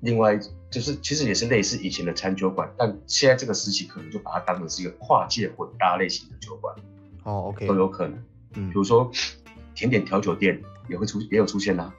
[0.00, 0.38] 另外
[0.70, 6.74] 就是其实也是类似以前的餐酒馆，但现在这个时期可能就把它当成是一个跨界混搭类型的酒馆
[7.24, 8.68] 哦，OK，都有可能，嗯。
[8.68, 9.10] 比如说
[9.74, 11.92] 甜点调酒店也会出也有出现啦、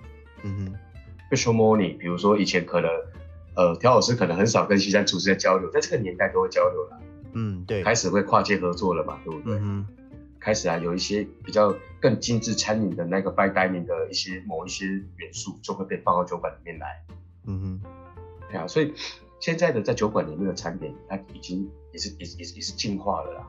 [0.44, 0.76] 嗯哼。
[1.30, 2.90] Special Morning，比如说以前可能
[3.56, 7.00] 呃调老师可能很少跟西餐厨师在交流，在这个年代都会交流了，
[7.34, 9.58] 嗯对，开始会跨界合作了嘛，对不对？
[9.60, 9.86] 嗯
[10.40, 16.88] 开始啊，有一些比较更精致餐饮的那个 fine dining 的一些某一些元素，就会被放到酒馆里面来。
[17.46, 17.82] 嗯哼
[18.50, 18.92] 对啊，所以
[19.40, 23.48] 现在的在酒馆里面的餐点，它已经也是也是也是也是进化了啦。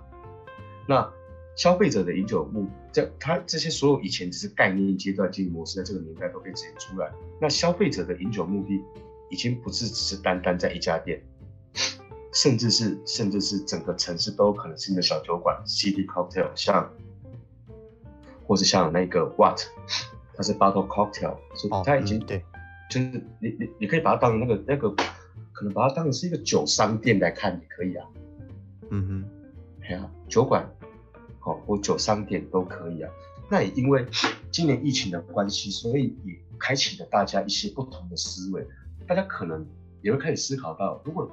[0.86, 1.10] 那
[1.56, 7.10] 消费者的饮酒目，这它这些所有以前只是概念阶段经营模式，在这个年代都被指引出来。
[7.40, 8.78] 那消费者的饮酒目的，
[9.32, 11.22] 已经不是只是单单在一家店，
[12.34, 16.92] 甚至是甚至是整个城市都有可能是你的小酒馆，City Cocktail，像
[18.46, 19.58] 或是像那个 What，
[20.34, 22.44] 它是 Bottle Cocktail，所以哦，它已经、嗯对，
[22.90, 23.06] 就是
[23.40, 24.90] 你你你可以把它当那个那个，
[25.52, 28.06] 可能把它当成是一个酒商店来看也可以啊，
[28.90, 29.24] 嗯哼。
[29.84, 30.70] 哎呀，酒馆，
[31.40, 33.10] 好、或酒商店都可以啊。
[33.50, 34.06] 那也因为
[34.50, 38.64] 今年疫情的关系，所以也开启了大家一些不同的思维，
[39.06, 39.66] 大家可能
[40.00, 41.30] 也会开始思考到，如果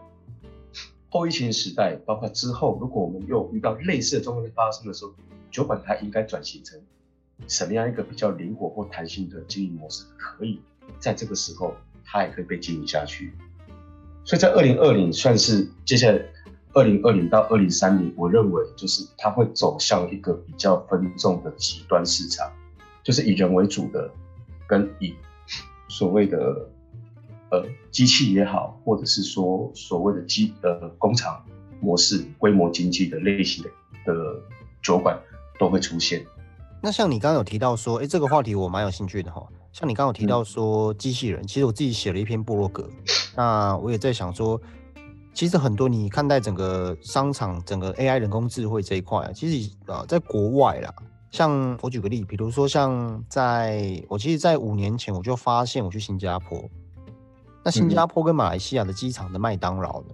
[1.10, 5.12] 后疫情时代，包括之后，如果我们又遇到类似的状况发生的时候，
[5.49, 6.79] 酒馆它应该转型成
[7.47, 10.62] 什么样一个比较灵活或弹性的经营模式，可以
[10.99, 11.73] 在这个时候
[12.05, 13.34] 它也可以被经营下去。
[14.23, 16.21] 所以在二零二零算是接下来
[16.73, 22.51] 二零二零到二零三零，我认为就是它会走向一个比较分众的极端市场，
[23.03, 24.12] 就是以人为主的，
[24.67, 25.15] 跟以
[25.88, 26.69] 所谓的
[27.52, 31.44] 呃机器也好，或者是说所谓的机呃工厂
[31.80, 33.70] 模式、规模经济的类型的
[34.06, 34.42] 的
[34.82, 35.20] 酒馆
[35.60, 36.26] 都会出现。
[36.82, 39.46] 那像你刚刚有提到说，哎，这个话题我蛮有兴趣的哈。
[39.72, 42.90] 像你刚刚有提到说机器人，其实我自己写了一篇部落格，
[43.36, 44.60] 那我也在想说，
[45.34, 50.92] 其实很多你看待整个商场、整个 AI 人工智慧这一块啊，其实啊，在国外啦，
[51.30, 56.58] 像我举个例，比如说像在我其实，在五年前我就发现我去新加坡，
[57.63, 60.08] 那新加坡跟马来西亚的机场的麦当劳呢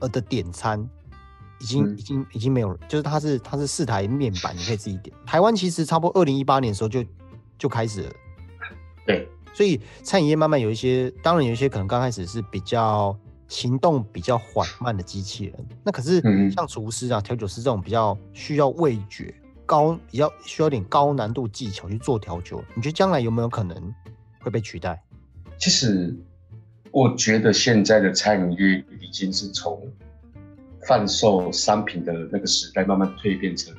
[0.00, 0.88] 呃的点餐。
[1.60, 5.12] 已经已经已经没有了，就是它是它是四台面板，你可以自己点。
[5.26, 7.04] 台湾其实差不多二零一八年的时候就
[7.58, 8.12] 就开始了，
[9.04, 19.34] 对，所以餐饮业慢慢有一些，当然有一些可能刚开始是比较行动比较缓慢的机器人，那可是像厨师啊、调酒师这种比较需要味觉
[19.66, 23.92] 高、比较需要点高难度技巧去做调酒，你觉得将来有没有可能
[24.38, 25.02] 会被取代？
[25.58, 26.16] 其实
[26.90, 29.90] 我觉得现在的餐饮业已经是从。
[30.86, 33.74] 贩售商品的那个时代慢慢蜕变成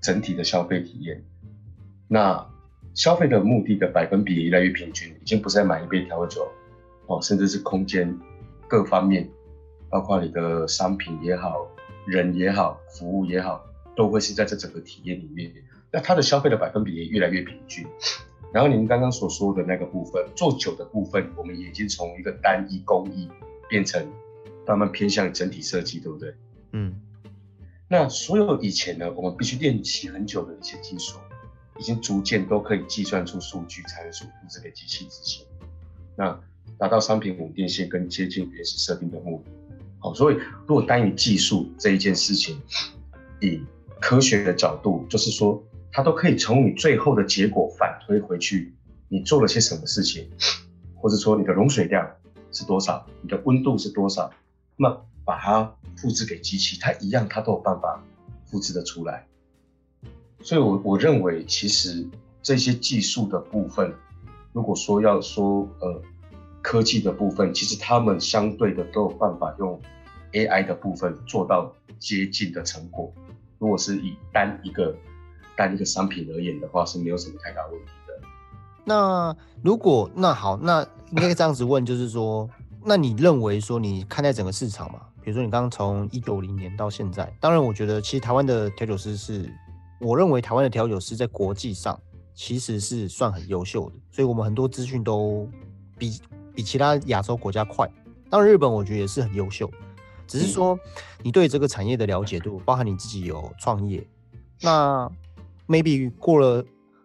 [0.00, 1.20] 整体的消费体验，
[2.06, 2.46] 那
[2.94, 6.48] 消费的目的的百分比越来越平均，已经不是在买一杯调酒
[7.06, 8.16] 哦，甚至是空间
[8.68, 9.28] 各方面，
[9.90, 11.66] 包括你的商品也好，
[12.06, 15.50] 人也好，服务也好，都会是在这整个体验里面。
[15.90, 17.84] 那它的消费的百分比也越来越平均。
[18.52, 23.28] 然后您刚刚所说的那个部分，做酒的部分，我们已经从一个单一工艺
[23.68, 24.06] 变成。
[24.66, 26.34] 慢慢偏向整体设计，对不对？
[26.72, 27.00] 嗯。
[27.88, 31.16] 那所有以前呢，我们必须练习很久的一些技术，
[31.78, 35.46] 已经逐渐都可以计算出数据参数，复制给机器执行。
[36.14, 36.38] 那
[36.76, 39.50] 达到商品稳定性跟接近原始设定的目的。
[40.00, 42.60] 好，所以如果单以技术这一件事情，
[43.40, 43.62] 以
[44.02, 45.64] 科学的角度，就是说
[45.98, 48.72] 它都可以从你最后的结果反推回去，
[49.08, 50.30] 你做了些什么事情，
[50.94, 52.08] 或者说你的融水量
[52.52, 54.30] 是多少，你的温度是多少。
[54.76, 54.88] 那
[55.24, 58.00] 把它复制给机器，它一样，它都有办法
[58.46, 59.26] 复制的出来。
[60.40, 62.06] 所以，我我认为，其实
[62.44, 63.92] 这些技术的部分，
[64.52, 66.00] 如果说要说呃
[66.62, 69.82] 科技的部分，其实他们相对的都有办法用
[70.30, 73.12] AI 的部分做到接近的成果。
[73.58, 74.96] 如果是以单一个
[75.58, 78.14] 单一个商品而言的话，是没有什么太大问题的。
[78.84, 82.48] 那如果那好，那应该这样子问，就是说。
[82.84, 85.00] 那你认为说你看待整个市场嘛？
[85.20, 89.52] 比如说你刚刚从一九零年到现在，当然我觉得其实台湾的调酒师是，
[90.00, 92.00] 我认为台湾的调酒师在国际上
[92.34, 95.46] 其实是算很优秀的，所以我们很多资讯都
[95.98, 96.20] 比
[96.54, 97.86] 比其他亚洲国家快。
[98.30, 99.68] 当然日本我觉得也是很优秀，
[100.26, 100.78] 只是说
[101.22, 104.06] 你对这个产业的了解度，包含你自己有创业，
[104.62, 105.10] 那
[105.68, 106.64] maybe 过了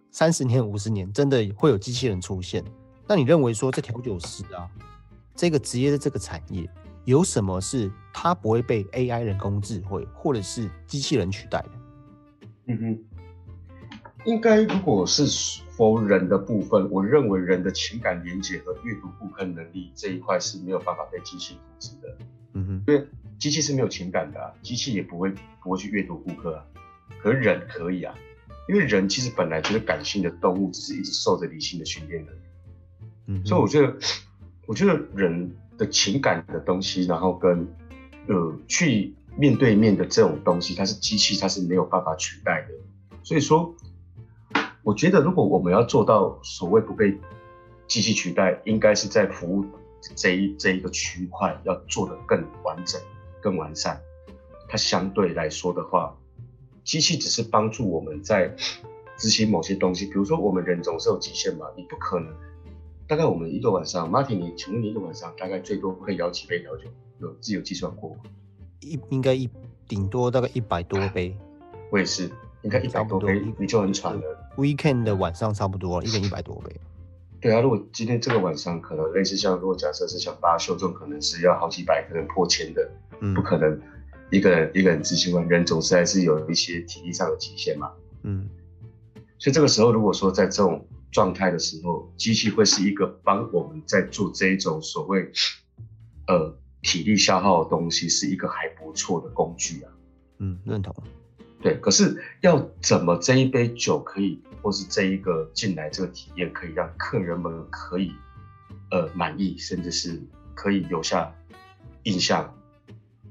[0.10, 2.64] 三十年、五十年，真的会有机器人出现，
[3.08, 4.68] 那你认为说这调酒师啊？
[5.36, 6.70] 这个职业的这个产业
[7.06, 11.72] 有什么是它不会被 AI 人工智慧或者是机器人取代的？
[12.68, 13.04] 嗯哼，
[14.26, 15.26] 应该如果是
[15.72, 22.18] 否人的部分，我认为人的情感连接和阅读顾客能力这一块是没有办法被机器复制的。
[22.54, 23.08] 嗯哼，因为
[23.40, 26.66] 机器是没有情感的，机器也不会不会去阅读顾客啊，
[27.22, 28.14] 可是人可以啊，
[28.68, 32.32] 因为人其实本来就是感性的动物，只是一直受着理性的训练的。
[33.28, 33.96] 嗯，所以我觉得。
[34.66, 37.68] 我觉得人的情感的东西，然后跟
[38.28, 42.74] 呃去面对面的这种东西，它是机器，它是没有办法取代的。
[43.24, 43.76] 所以说，
[44.82, 47.20] 我觉得如果我们要做到所谓不被
[47.90, 49.66] 机器取代，应该是在服务
[50.16, 53.02] 这一这一个区块要做得更完整、
[53.42, 54.00] 更完善。
[54.70, 56.18] 它相对来说的话，
[56.84, 58.56] 机器只是帮助我们在
[59.18, 62.34] 执行某些东西，比如说我们人总是有极限嘛，你不可能。
[63.08, 66.86] 大概我们一个晚上，Martin，你请问你一个晚上大概最多可以摇几杯调酒？
[67.20, 68.18] 有自己有计算过吗？
[68.82, 69.50] 一应该一
[69.88, 71.36] 顶多大概一百多杯。
[71.92, 72.30] 我也是，
[72.64, 74.22] 应该一百多杯你就很喘了。
[74.58, 76.76] Weekend 的晚上差不多，一人一百多杯。
[77.40, 82.90] 对啊，如果今天这个晚上可能类似像，如果假设是像八秀这种，可能是要好几百可能破千的，
[83.36, 83.80] 不可能
[84.34, 87.92] 一个人一个人执行完，人总是还是有一些体力上的极限嘛。
[88.24, 88.50] 嗯，
[89.38, 95.32] 所以这个时候如果说在这种状态的时候，机器会是一个帮我们在做这一种所谓
[96.28, 99.92] 呃体力消耗的东西，是一个还不错的工具啊。
[100.40, 100.96] 嗯，认同。
[101.62, 108.12] 对，可是要怎么这一杯酒可以，或是这一个进来这个体验可以让客人们可以
[108.90, 110.20] 呃满意，甚至是
[110.56, 111.32] 可以留下
[112.02, 112.52] 印象？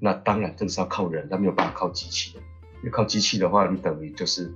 [0.02, 2.40] 那当然更是要靠人，他没有办法靠机器的。
[2.80, 4.52] 因为靠机器的话，你等于就是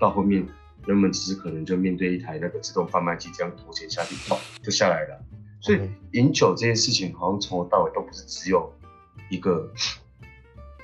[0.00, 0.46] 到后面。
[0.86, 5.18] 人们只是可能就面对一台那个自动贩卖机，这样投钱下去，砰就下来了。
[5.58, 5.80] 所以
[6.12, 8.70] 饮酒这件事情，好像从头到尾都不是只有
[9.30, 9.72] 一个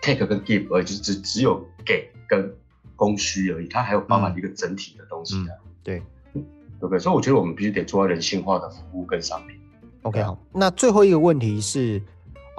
[0.00, 2.50] take 跟 give，而就是只只有给跟
[2.96, 5.58] 供需而已，它还有包含一个整体的东西的。
[5.82, 6.02] 对，
[6.32, 6.42] 对
[6.80, 6.98] 不对？
[6.98, 9.60] 所以我觉得我们必须得做到人性化的服务跟商品。
[10.00, 12.00] OK，好，那最后一个问题是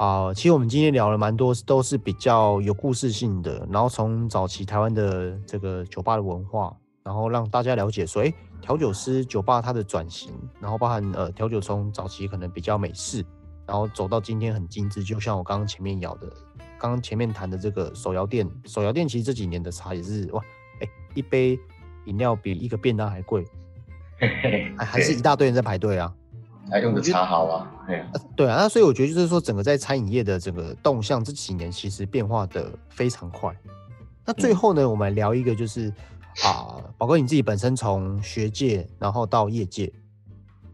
[0.01, 13.23] 啊、其实我们今天聊了蛮多，都是比较有故事性的，然后从早期台湾的这个酒吧的文化，然后让大家了解说，哎，调酒师酒吧它的转型，然后包含呃调酒从早期可能比较美式，
[13.67, 16.27] 然后走到今天很精致，就像我刚刚前面聊的，
[16.79, 20.41] 刚刚前面谈的这个手摇店，手摇店其实这几年的茶也是哇，
[20.79, 21.59] 哎，一杯
[22.05, 23.45] 饮料比一个便当还贵，
[24.75, 26.11] 还还是一大堆人在排队啊。
[26.72, 33.53] 还用的茶好啊，哎呀，呃对啊，那所以我觉得就是说，整个在餐饮业的整个动向这几年其实变化的非常快。
[34.26, 35.93] 那最后呢，我们来聊一个就是
[36.45, 39.91] 啊，宝哥你自己本身从学界然后到业界，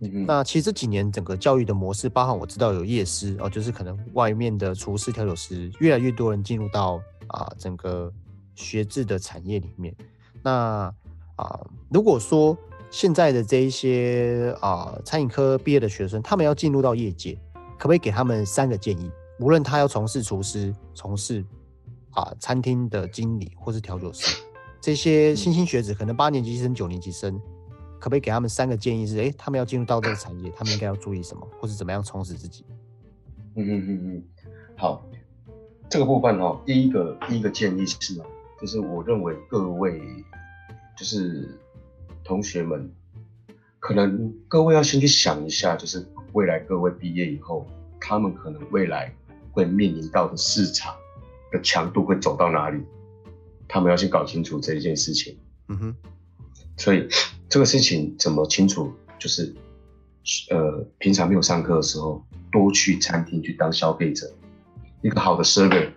[0.01, 8.13] 嗯那其实这几年整个教育的模式，包含我知道有夜师哦，就是可能外面的厨师、调酒师，越来越多人进入到啊整个
[8.53, 9.95] 学制的产业里面。
[10.43, 10.93] 那
[11.37, 12.55] 啊，如果说
[12.89, 17.37] 现在的这一些啊餐饮科毕业的学生，他们要进入到业界，
[17.77, 19.11] 可不可以给他们三个建议？
[19.39, 21.45] 无论他要从事厨师、从事
[22.11, 24.41] 啊餐厅的经理或是调酒师，
[24.81, 27.37] 这些新兴学子，可能八年级生、九年级生，
[27.99, 29.17] 可不可以给他们三个建议是？
[29.17, 32.65] 诶，他们要进入到这个产业，他们应该要注意什么，或是怎么样充实自己？
[33.55, 34.23] 嗯嗯嗯嗯，
[34.75, 35.05] 好，
[35.89, 38.23] 这个部分哦，第一个第一个建议是呢，
[38.59, 40.01] 就是我认为各位
[40.97, 41.59] 就是
[42.27, 42.91] 同学们，
[43.79, 47.65] 可能各位要先去想一下，就是未来各位毕业以后，
[48.01, 49.13] 他们可能未来
[49.53, 50.93] 会面临到的市场
[51.53, 52.83] 的强度会走到哪里，
[53.65, 55.37] 他们要先搞清楚这一件事情。
[55.69, 55.95] 嗯哼，
[56.75, 57.07] 所以
[57.47, 58.91] 这个事情怎么清楚？
[59.17, 59.55] 就是
[60.49, 62.21] 呃，平常没有上课的时候，
[62.51, 64.29] 多去餐厅去当消费者。
[65.01, 65.91] 一个好的 server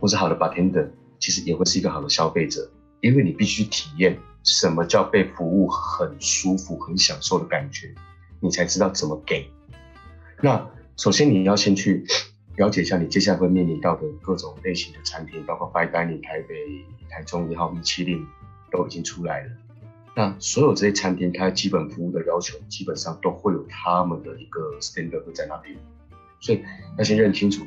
[0.00, 0.88] 或是好的 bartender，
[1.18, 2.70] 其实也会是一个好的消费者，
[3.02, 7.94] 因为你必须体验什么叫被服务很舒服、很享受的感觉，
[8.40, 9.50] 你才知道怎么给。
[10.40, 12.04] 那首先你要先去
[12.56, 16.54] 了解一下你接下来会面临到的各种类型的餐厅，包括 fine dining、台北、
[17.08, 18.26] 台中也好，米其林
[18.70, 19.50] 都已经出来了。
[20.16, 25.76] 那所有这些餐厅，它基本服务的要求，基本上都会有他们的一个 standard 会在那边，
[26.40, 26.64] 所以
[26.96, 27.64] 要先认清楚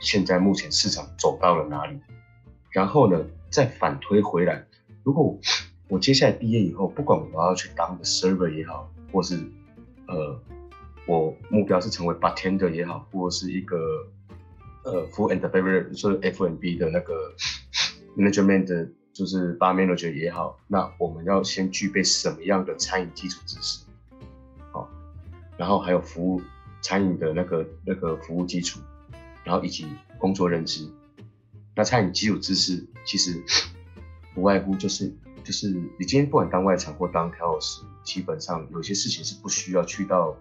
[0.00, 2.00] 现在目前市场走到了哪里，
[2.70, 4.64] 然后呢，再反推回来。
[5.02, 5.38] 如果
[5.90, 9.36] 我接下来毕业以后，不管我要去当个 server 也好，或是
[10.06, 10.40] 呃，
[11.06, 13.76] 我目标是成为 bartender 也好，或是一个
[14.84, 17.14] 呃 food and beverage，就是 F&B 的那个
[18.16, 18.92] management。
[19.12, 23.80] 就是 bar manager 也好，那我们要先具备什么样的餐饮基础知识？
[24.70, 24.88] 好，
[25.58, 26.40] 然后还有服务
[26.80, 28.80] 餐饮的那个那个服务基础，
[29.44, 29.84] 然后以及
[30.16, 30.88] 工作认知。
[31.74, 33.42] 那餐饮基础知识其实
[34.32, 35.12] 不外乎就是
[35.44, 40.36] 就是你今天不管当外场或当调酒师，基本上有些事情是不需要去到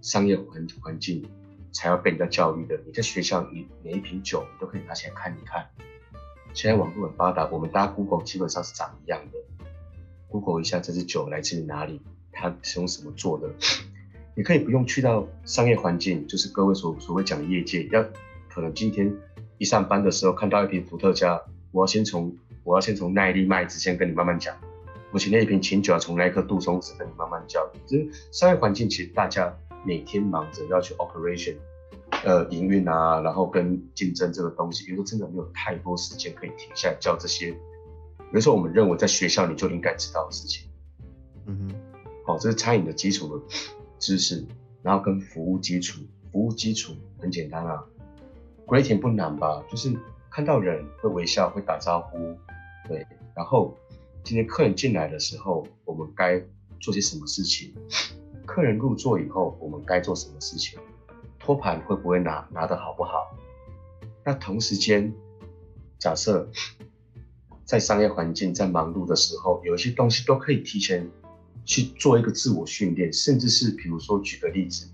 [0.00, 1.24] 商业环环境
[1.72, 2.78] 才要被人家教育的。
[2.86, 5.66] 你在学校，你每一瓶酒你都可以拿起来看一看。
[6.54, 9.38] 现在网络很发达，我们搭 Google 基本上是长一样的。
[10.28, 12.00] Google 一下这支酒来自于哪里，
[12.32, 13.50] 它是用什么做的。
[14.34, 18.04] 你可以不用去到商业环境，就是各位所所谓讲的业界，要
[18.48, 19.14] 可能今天
[19.58, 21.40] 一上班的时候看到一瓶伏特加，
[21.72, 22.36] 我要先从
[22.68, 24.54] 我要先从耐力麦子先跟你慢慢讲，
[25.10, 27.66] 我请那一瓶清酒要从那一颗杜松子跟你慢慢教。
[27.86, 29.56] 就是商业环境，其实大家
[29.86, 31.56] 每天忙着要去 operation。
[32.24, 37.56] 呃，营运啊，然后跟竞争这个东西，有时候真的没有太多时间可以停下来教这些。
[38.34, 40.68] 有时候我们认为在学校你就应该知道的事情。
[41.46, 41.74] 嗯哼，
[42.26, 43.44] 好、哦，这是餐饮的基础的
[43.98, 44.44] 知识，
[44.82, 47.82] 然后跟服务基础，服务基础很简单啊
[48.66, 49.64] ，greeting 不难吧？
[49.70, 49.94] 就是
[50.30, 52.36] 看到人会微笑，会打招呼，
[52.88, 53.06] 对。
[53.36, 53.76] 然后
[54.24, 56.42] 今天客人进来的时候，我们该
[56.80, 57.72] 做些什么事情？
[58.46, 60.78] 客人入座以后，我们该做什么事情？
[61.38, 63.36] 托盘会不会拿拿的好不好？
[64.24, 65.12] 那同时间，
[65.98, 66.50] 假设
[67.64, 71.08] 在商业环境在忙碌的时候，有一些东西都可以提前
[71.64, 74.88] 去做一个自我训练，甚至是比如说举个例子，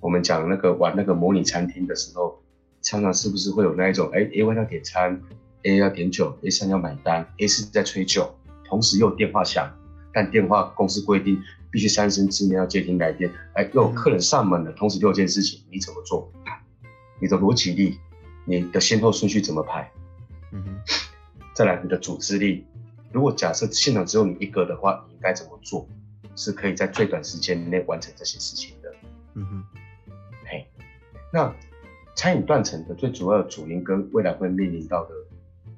[0.00, 2.40] 我们讲那个玩那个模拟餐厅的时候，
[2.80, 5.20] 常常是不是会有那一种，哎，A 外要点餐
[5.64, 8.34] ，A 要点酒，A 三要买单，A 四在催酒，
[8.64, 9.70] 同时又有电话响，
[10.12, 11.40] 但电话公司规定
[11.70, 16.32] 必须三声之内要接听来电，哎，又有客人上门了，同时六件事情，你怎么做？
[17.20, 17.98] 你的逻辑力，
[18.44, 19.90] 你的先后顺序怎么排？
[20.52, 20.94] 嗯哼，
[21.54, 22.66] 再来你的组织力，
[23.12, 25.88] 如果假设现场只有你一个的话，你应该怎么做？
[26.34, 28.90] 是可以在最短时间内完成这些事情的。
[29.34, 29.64] 嗯哼，
[30.46, 30.66] 嘿，
[31.30, 31.54] 那
[32.16, 35.10] 餐饮断层的最主要的主因跟未来会面临到的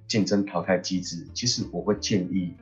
[0.06, 2.54] 竞争淘汰机制，其实我会建议，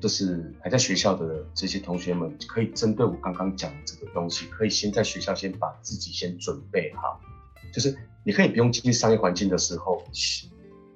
[0.00, 7.20] 就是还在学校的这些同学们，可以针对我刚刚讲的这个东西，可以先在学校先把自己先准备好，
[7.72, 10.02] 就是你可以不用进商业环境的时候，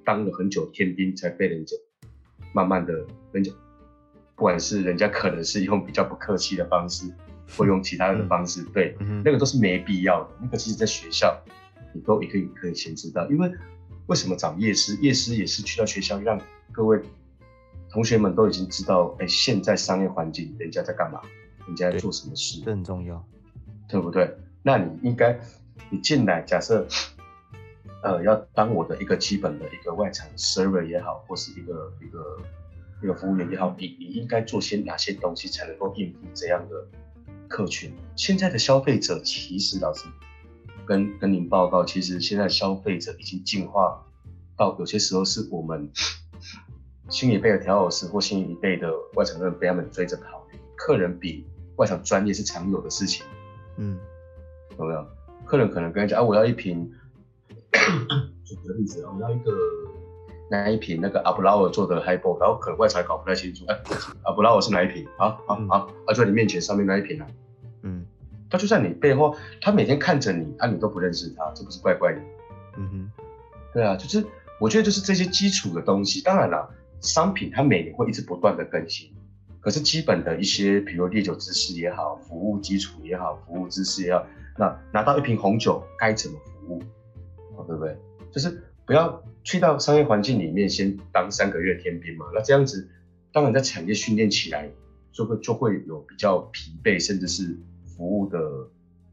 [0.05, 1.77] 当了很久天兵才被人家
[2.53, 2.93] 慢慢的
[3.33, 3.53] 人家，
[4.35, 7.07] 不管是人家可能是用比较不客气的方式，
[7.57, 10.31] 或用其他的方式，对，那个都是没必要的。
[10.43, 11.41] 那个其实在学校，
[11.95, 13.51] 你都也可以可以先知道，因为。
[14.07, 14.97] 为什么找夜师？
[14.97, 16.41] 夜师也是去到学校，让
[16.73, 17.01] 各位
[17.89, 21.21] 同学们都已经知道，哎，现在商业环境人家在干嘛，
[21.67, 23.25] 人家在做什么事，这很重要，
[23.89, 24.37] 对不对？
[24.63, 25.39] 那你应该，
[25.91, 26.87] 你进来，假设，
[28.03, 32.39] 呃，要当我的一个基本的一个外场 server 也好，或是一个一个
[33.03, 36.87] 一个服务员也好，你你应该做些哪些东西才能够应付这样的
[37.49, 37.93] 客群？
[38.17, 40.07] 现在的消费者其实老师。
[40.87, 44.05] 跟跟您报告，其实现在消费者已经进化
[44.57, 45.91] 到有些时候是我们
[47.09, 51.45] 新一辈的调酒师或新一辈的外场人被他们追着跑，客人比
[51.77, 53.25] 外场专业是常有的事情。
[53.77, 53.99] 嗯，
[54.79, 55.07] 有没有？
[55.45, 56.91] 客人可能跟你讲啊，我要一瓶，
[58.45, 59.53] 举个例子啊，我要一个
[60.51, 63.79] 那一瓶那个阿布拉尔做的 h i g h b 然后可能外场搞不太清楚，哎，
[64.23, 65.07] 阿布拉尔是哪一瓶？
[65.17, 67.27] 好好好，啊，在你面前上面那一瓶啊。
[68.53, 72.21] 他就在你背后，他每天看着你，啊，你都不认识他，这不是怪怪的？
[72.77, 73.25] 嗯哼，
[73.73, 74.23] 对啊，就是
[74.61, 76.21] 我觉得就是这些基础的东西。
[76.21, 76.69] 当然了，
[77.01, 79.11] 商品它每年会一直不断的更新，
[79.59, 84.27] 可是基本的一些，比如烈酒知识也好，服务基础也好，服务知识也好，
[84.59, 86.83] 那拿到一瓶红酒该怎么服务，
[87.67, 87.97] 对不对？
[88.31, 92.27] 就是不要去到商业环境里面先当三个月天兵嘛。
[92.35, 92.87] 那这样子，
[93.33, 94.71] 当然在产业训练起来
[95.11, 97.57] 就会就会有比较疲惫，甚至是。
[97.97, 98.39] 服务的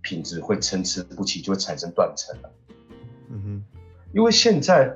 [0.01, 2.51] 品质会参差不齐，就会产生断层了。
[3.30, 3.80] 嗯哼，
[4.13, 4.95] 因为现在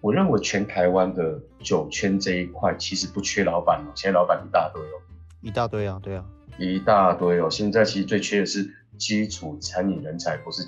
[0.00, 5.00] 我认为全台湾的酒圈这一块其实不缺老板哦，现在老板一大堆哦，
[5.40, 6.24] 一大堆啊，对啊，
[6.58, 7.50] 一大堆哦。
[7.50, 10.66] 现在其实最缺的是基础餐饮人才，不是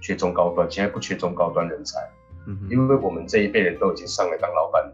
[0.00, 2.00] 缺中高端，现在不缺中高端人才。
[2.46, 4.92] 嗯哼，因为我们这一辈人都已经上来当老板，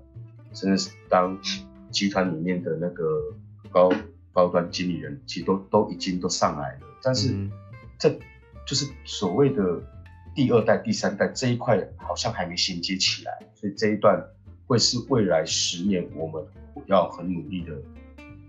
[0.53, 1.37] 甚至是当
[1.91, 3.05] 集团里面的那个
[3.71, 3.91] 高
[4.39, 6.87] 高端经理人，其实都都已经都上来了。
[7.03, 7.35] 但是，
[7.99, 8.09] 这
[8.65, 9.83] 就是所谓的
[10.33, 14.25] 第二代、第三代这一块，好像还没衔接起来，所以这一段
[14.69, 16.47] 会是未来十年我们
[16.87, 17.73] 要很努力的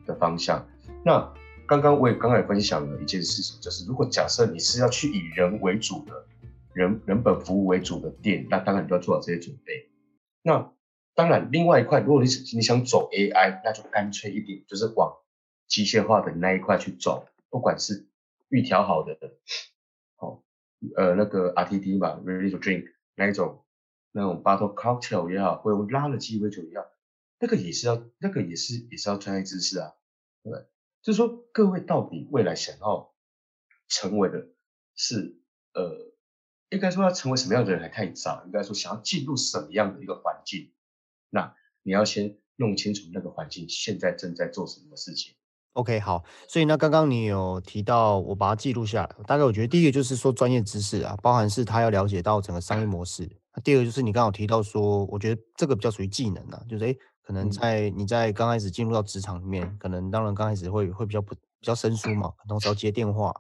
[0.06, 0.64] 的方向。
[1.04, 1.34] 那
[1.66, 6.24] 刚刚我也刚刚也分享了一件事情，就是如果假设你是要去以人为主的
[6.74, 9.90] 人人本服务为主的店，那当然你都要做好这些准备。
[10.44, 10.72] 那
[11.16, 15.12] 当然，另外一块，如果你你想走 AI，那就干脆一点，就是往
[15.70, 18.10] 机械化的那一块去走，不管是
[18.50, 19.18] 预调好的，
[20.18, 20.44] 好，
[20.98, 23.64] 呃，那个 RTD 嘛，ready to drink 那一种，
[24.12, 26.86] 那种 bottle cocktail 也好，或用拉的鸡尾酒一样，
[27.40, 29.94] 那个也是要，那个也是也是要专业知识啊，
[30.44, 30.68] 对不对？
[31.04, 33.14] 就是说，各位到底未来想要
[33.88, 34.50] 成为的
[34.96, 35.40] 是，
[35.74, 36.12] 呃，
[36.70, 40.74] 应该说要成为什么样的人还太早，应该说想要进入什么样的一个环境，
[41.30, 45.36] 那你要先弄清楚那个环境现在正在做什么事情。
[45.74, 49.16] OK，好，所以呢，刚刚你有提到，我把它记录下来。
[49.26, 53.30] 大概我觉得第一个就是说专业知识啊，包含是他要了解到整个商业模式。
[53.64, 63.34] 第二个就是你刚好提到说，我觉得这个比较属于技能啊，就是诶，可能在你在刚开始进入到职场里面，可能当然刚开始会会比较不比较生疏嘛，同时要接电话，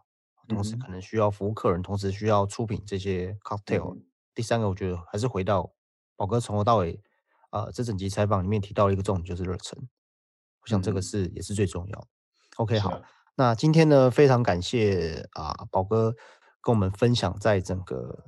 [0.47, 3.97] 同时可能需要服务客人，同时需要出品这些 cocktail。
[4.35, 5.69] 第三个我觉得还是回到
[6.15, 7.01] 宝哥从头到尾，
[7.51, 9.77] 呃，这整集采访里面提到了一个重点就是热忱，
[10.61, 12.07] 我想这个是也是最重要的。
[12.59, 13.01] OK，好，
[13.37, 16.13] 那今天呢，非常感谢啊，宝哥
[16.61, 18.25] 跟我们分享在整个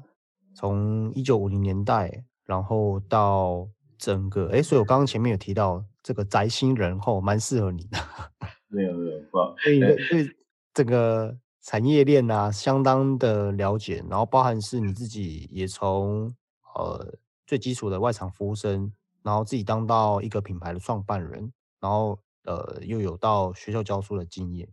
[0.56, 3.68] 从一九五零年代，然后到
[3.98, 7.98] 整个，哎，所以我刚刚前面有提到这个宅心仁厚，蛮适合你的。
[8.70, 10.36] 没有没有，不，所以对
[10.74, 16.34] 这个产业链啊，相当的了解，然后包含是你自己也从
[16.74, 17.14] 呃
[17.46, 21.52] 最基础的外场服务生，然后自己当到一个品牌的创办人，
[21.82, 22.18] 然后。
[22.44, 24.70] 呃，又有到学校教书的经验。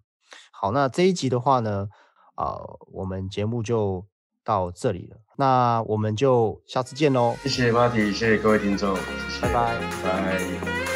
[0.51, 1.89] 好，那这一集的话呢，
[2.35, 2.59] 啊，
[2.93, 4.07] 我们节目就
[4.43, 5.17] 到这里了。
[5.37, 7.37] 那我们就下次见喽。
[7.43, 8.95] 谢谢 Marty，谢谢各位听众，
[9.41, 10.88] 拜拜，拜。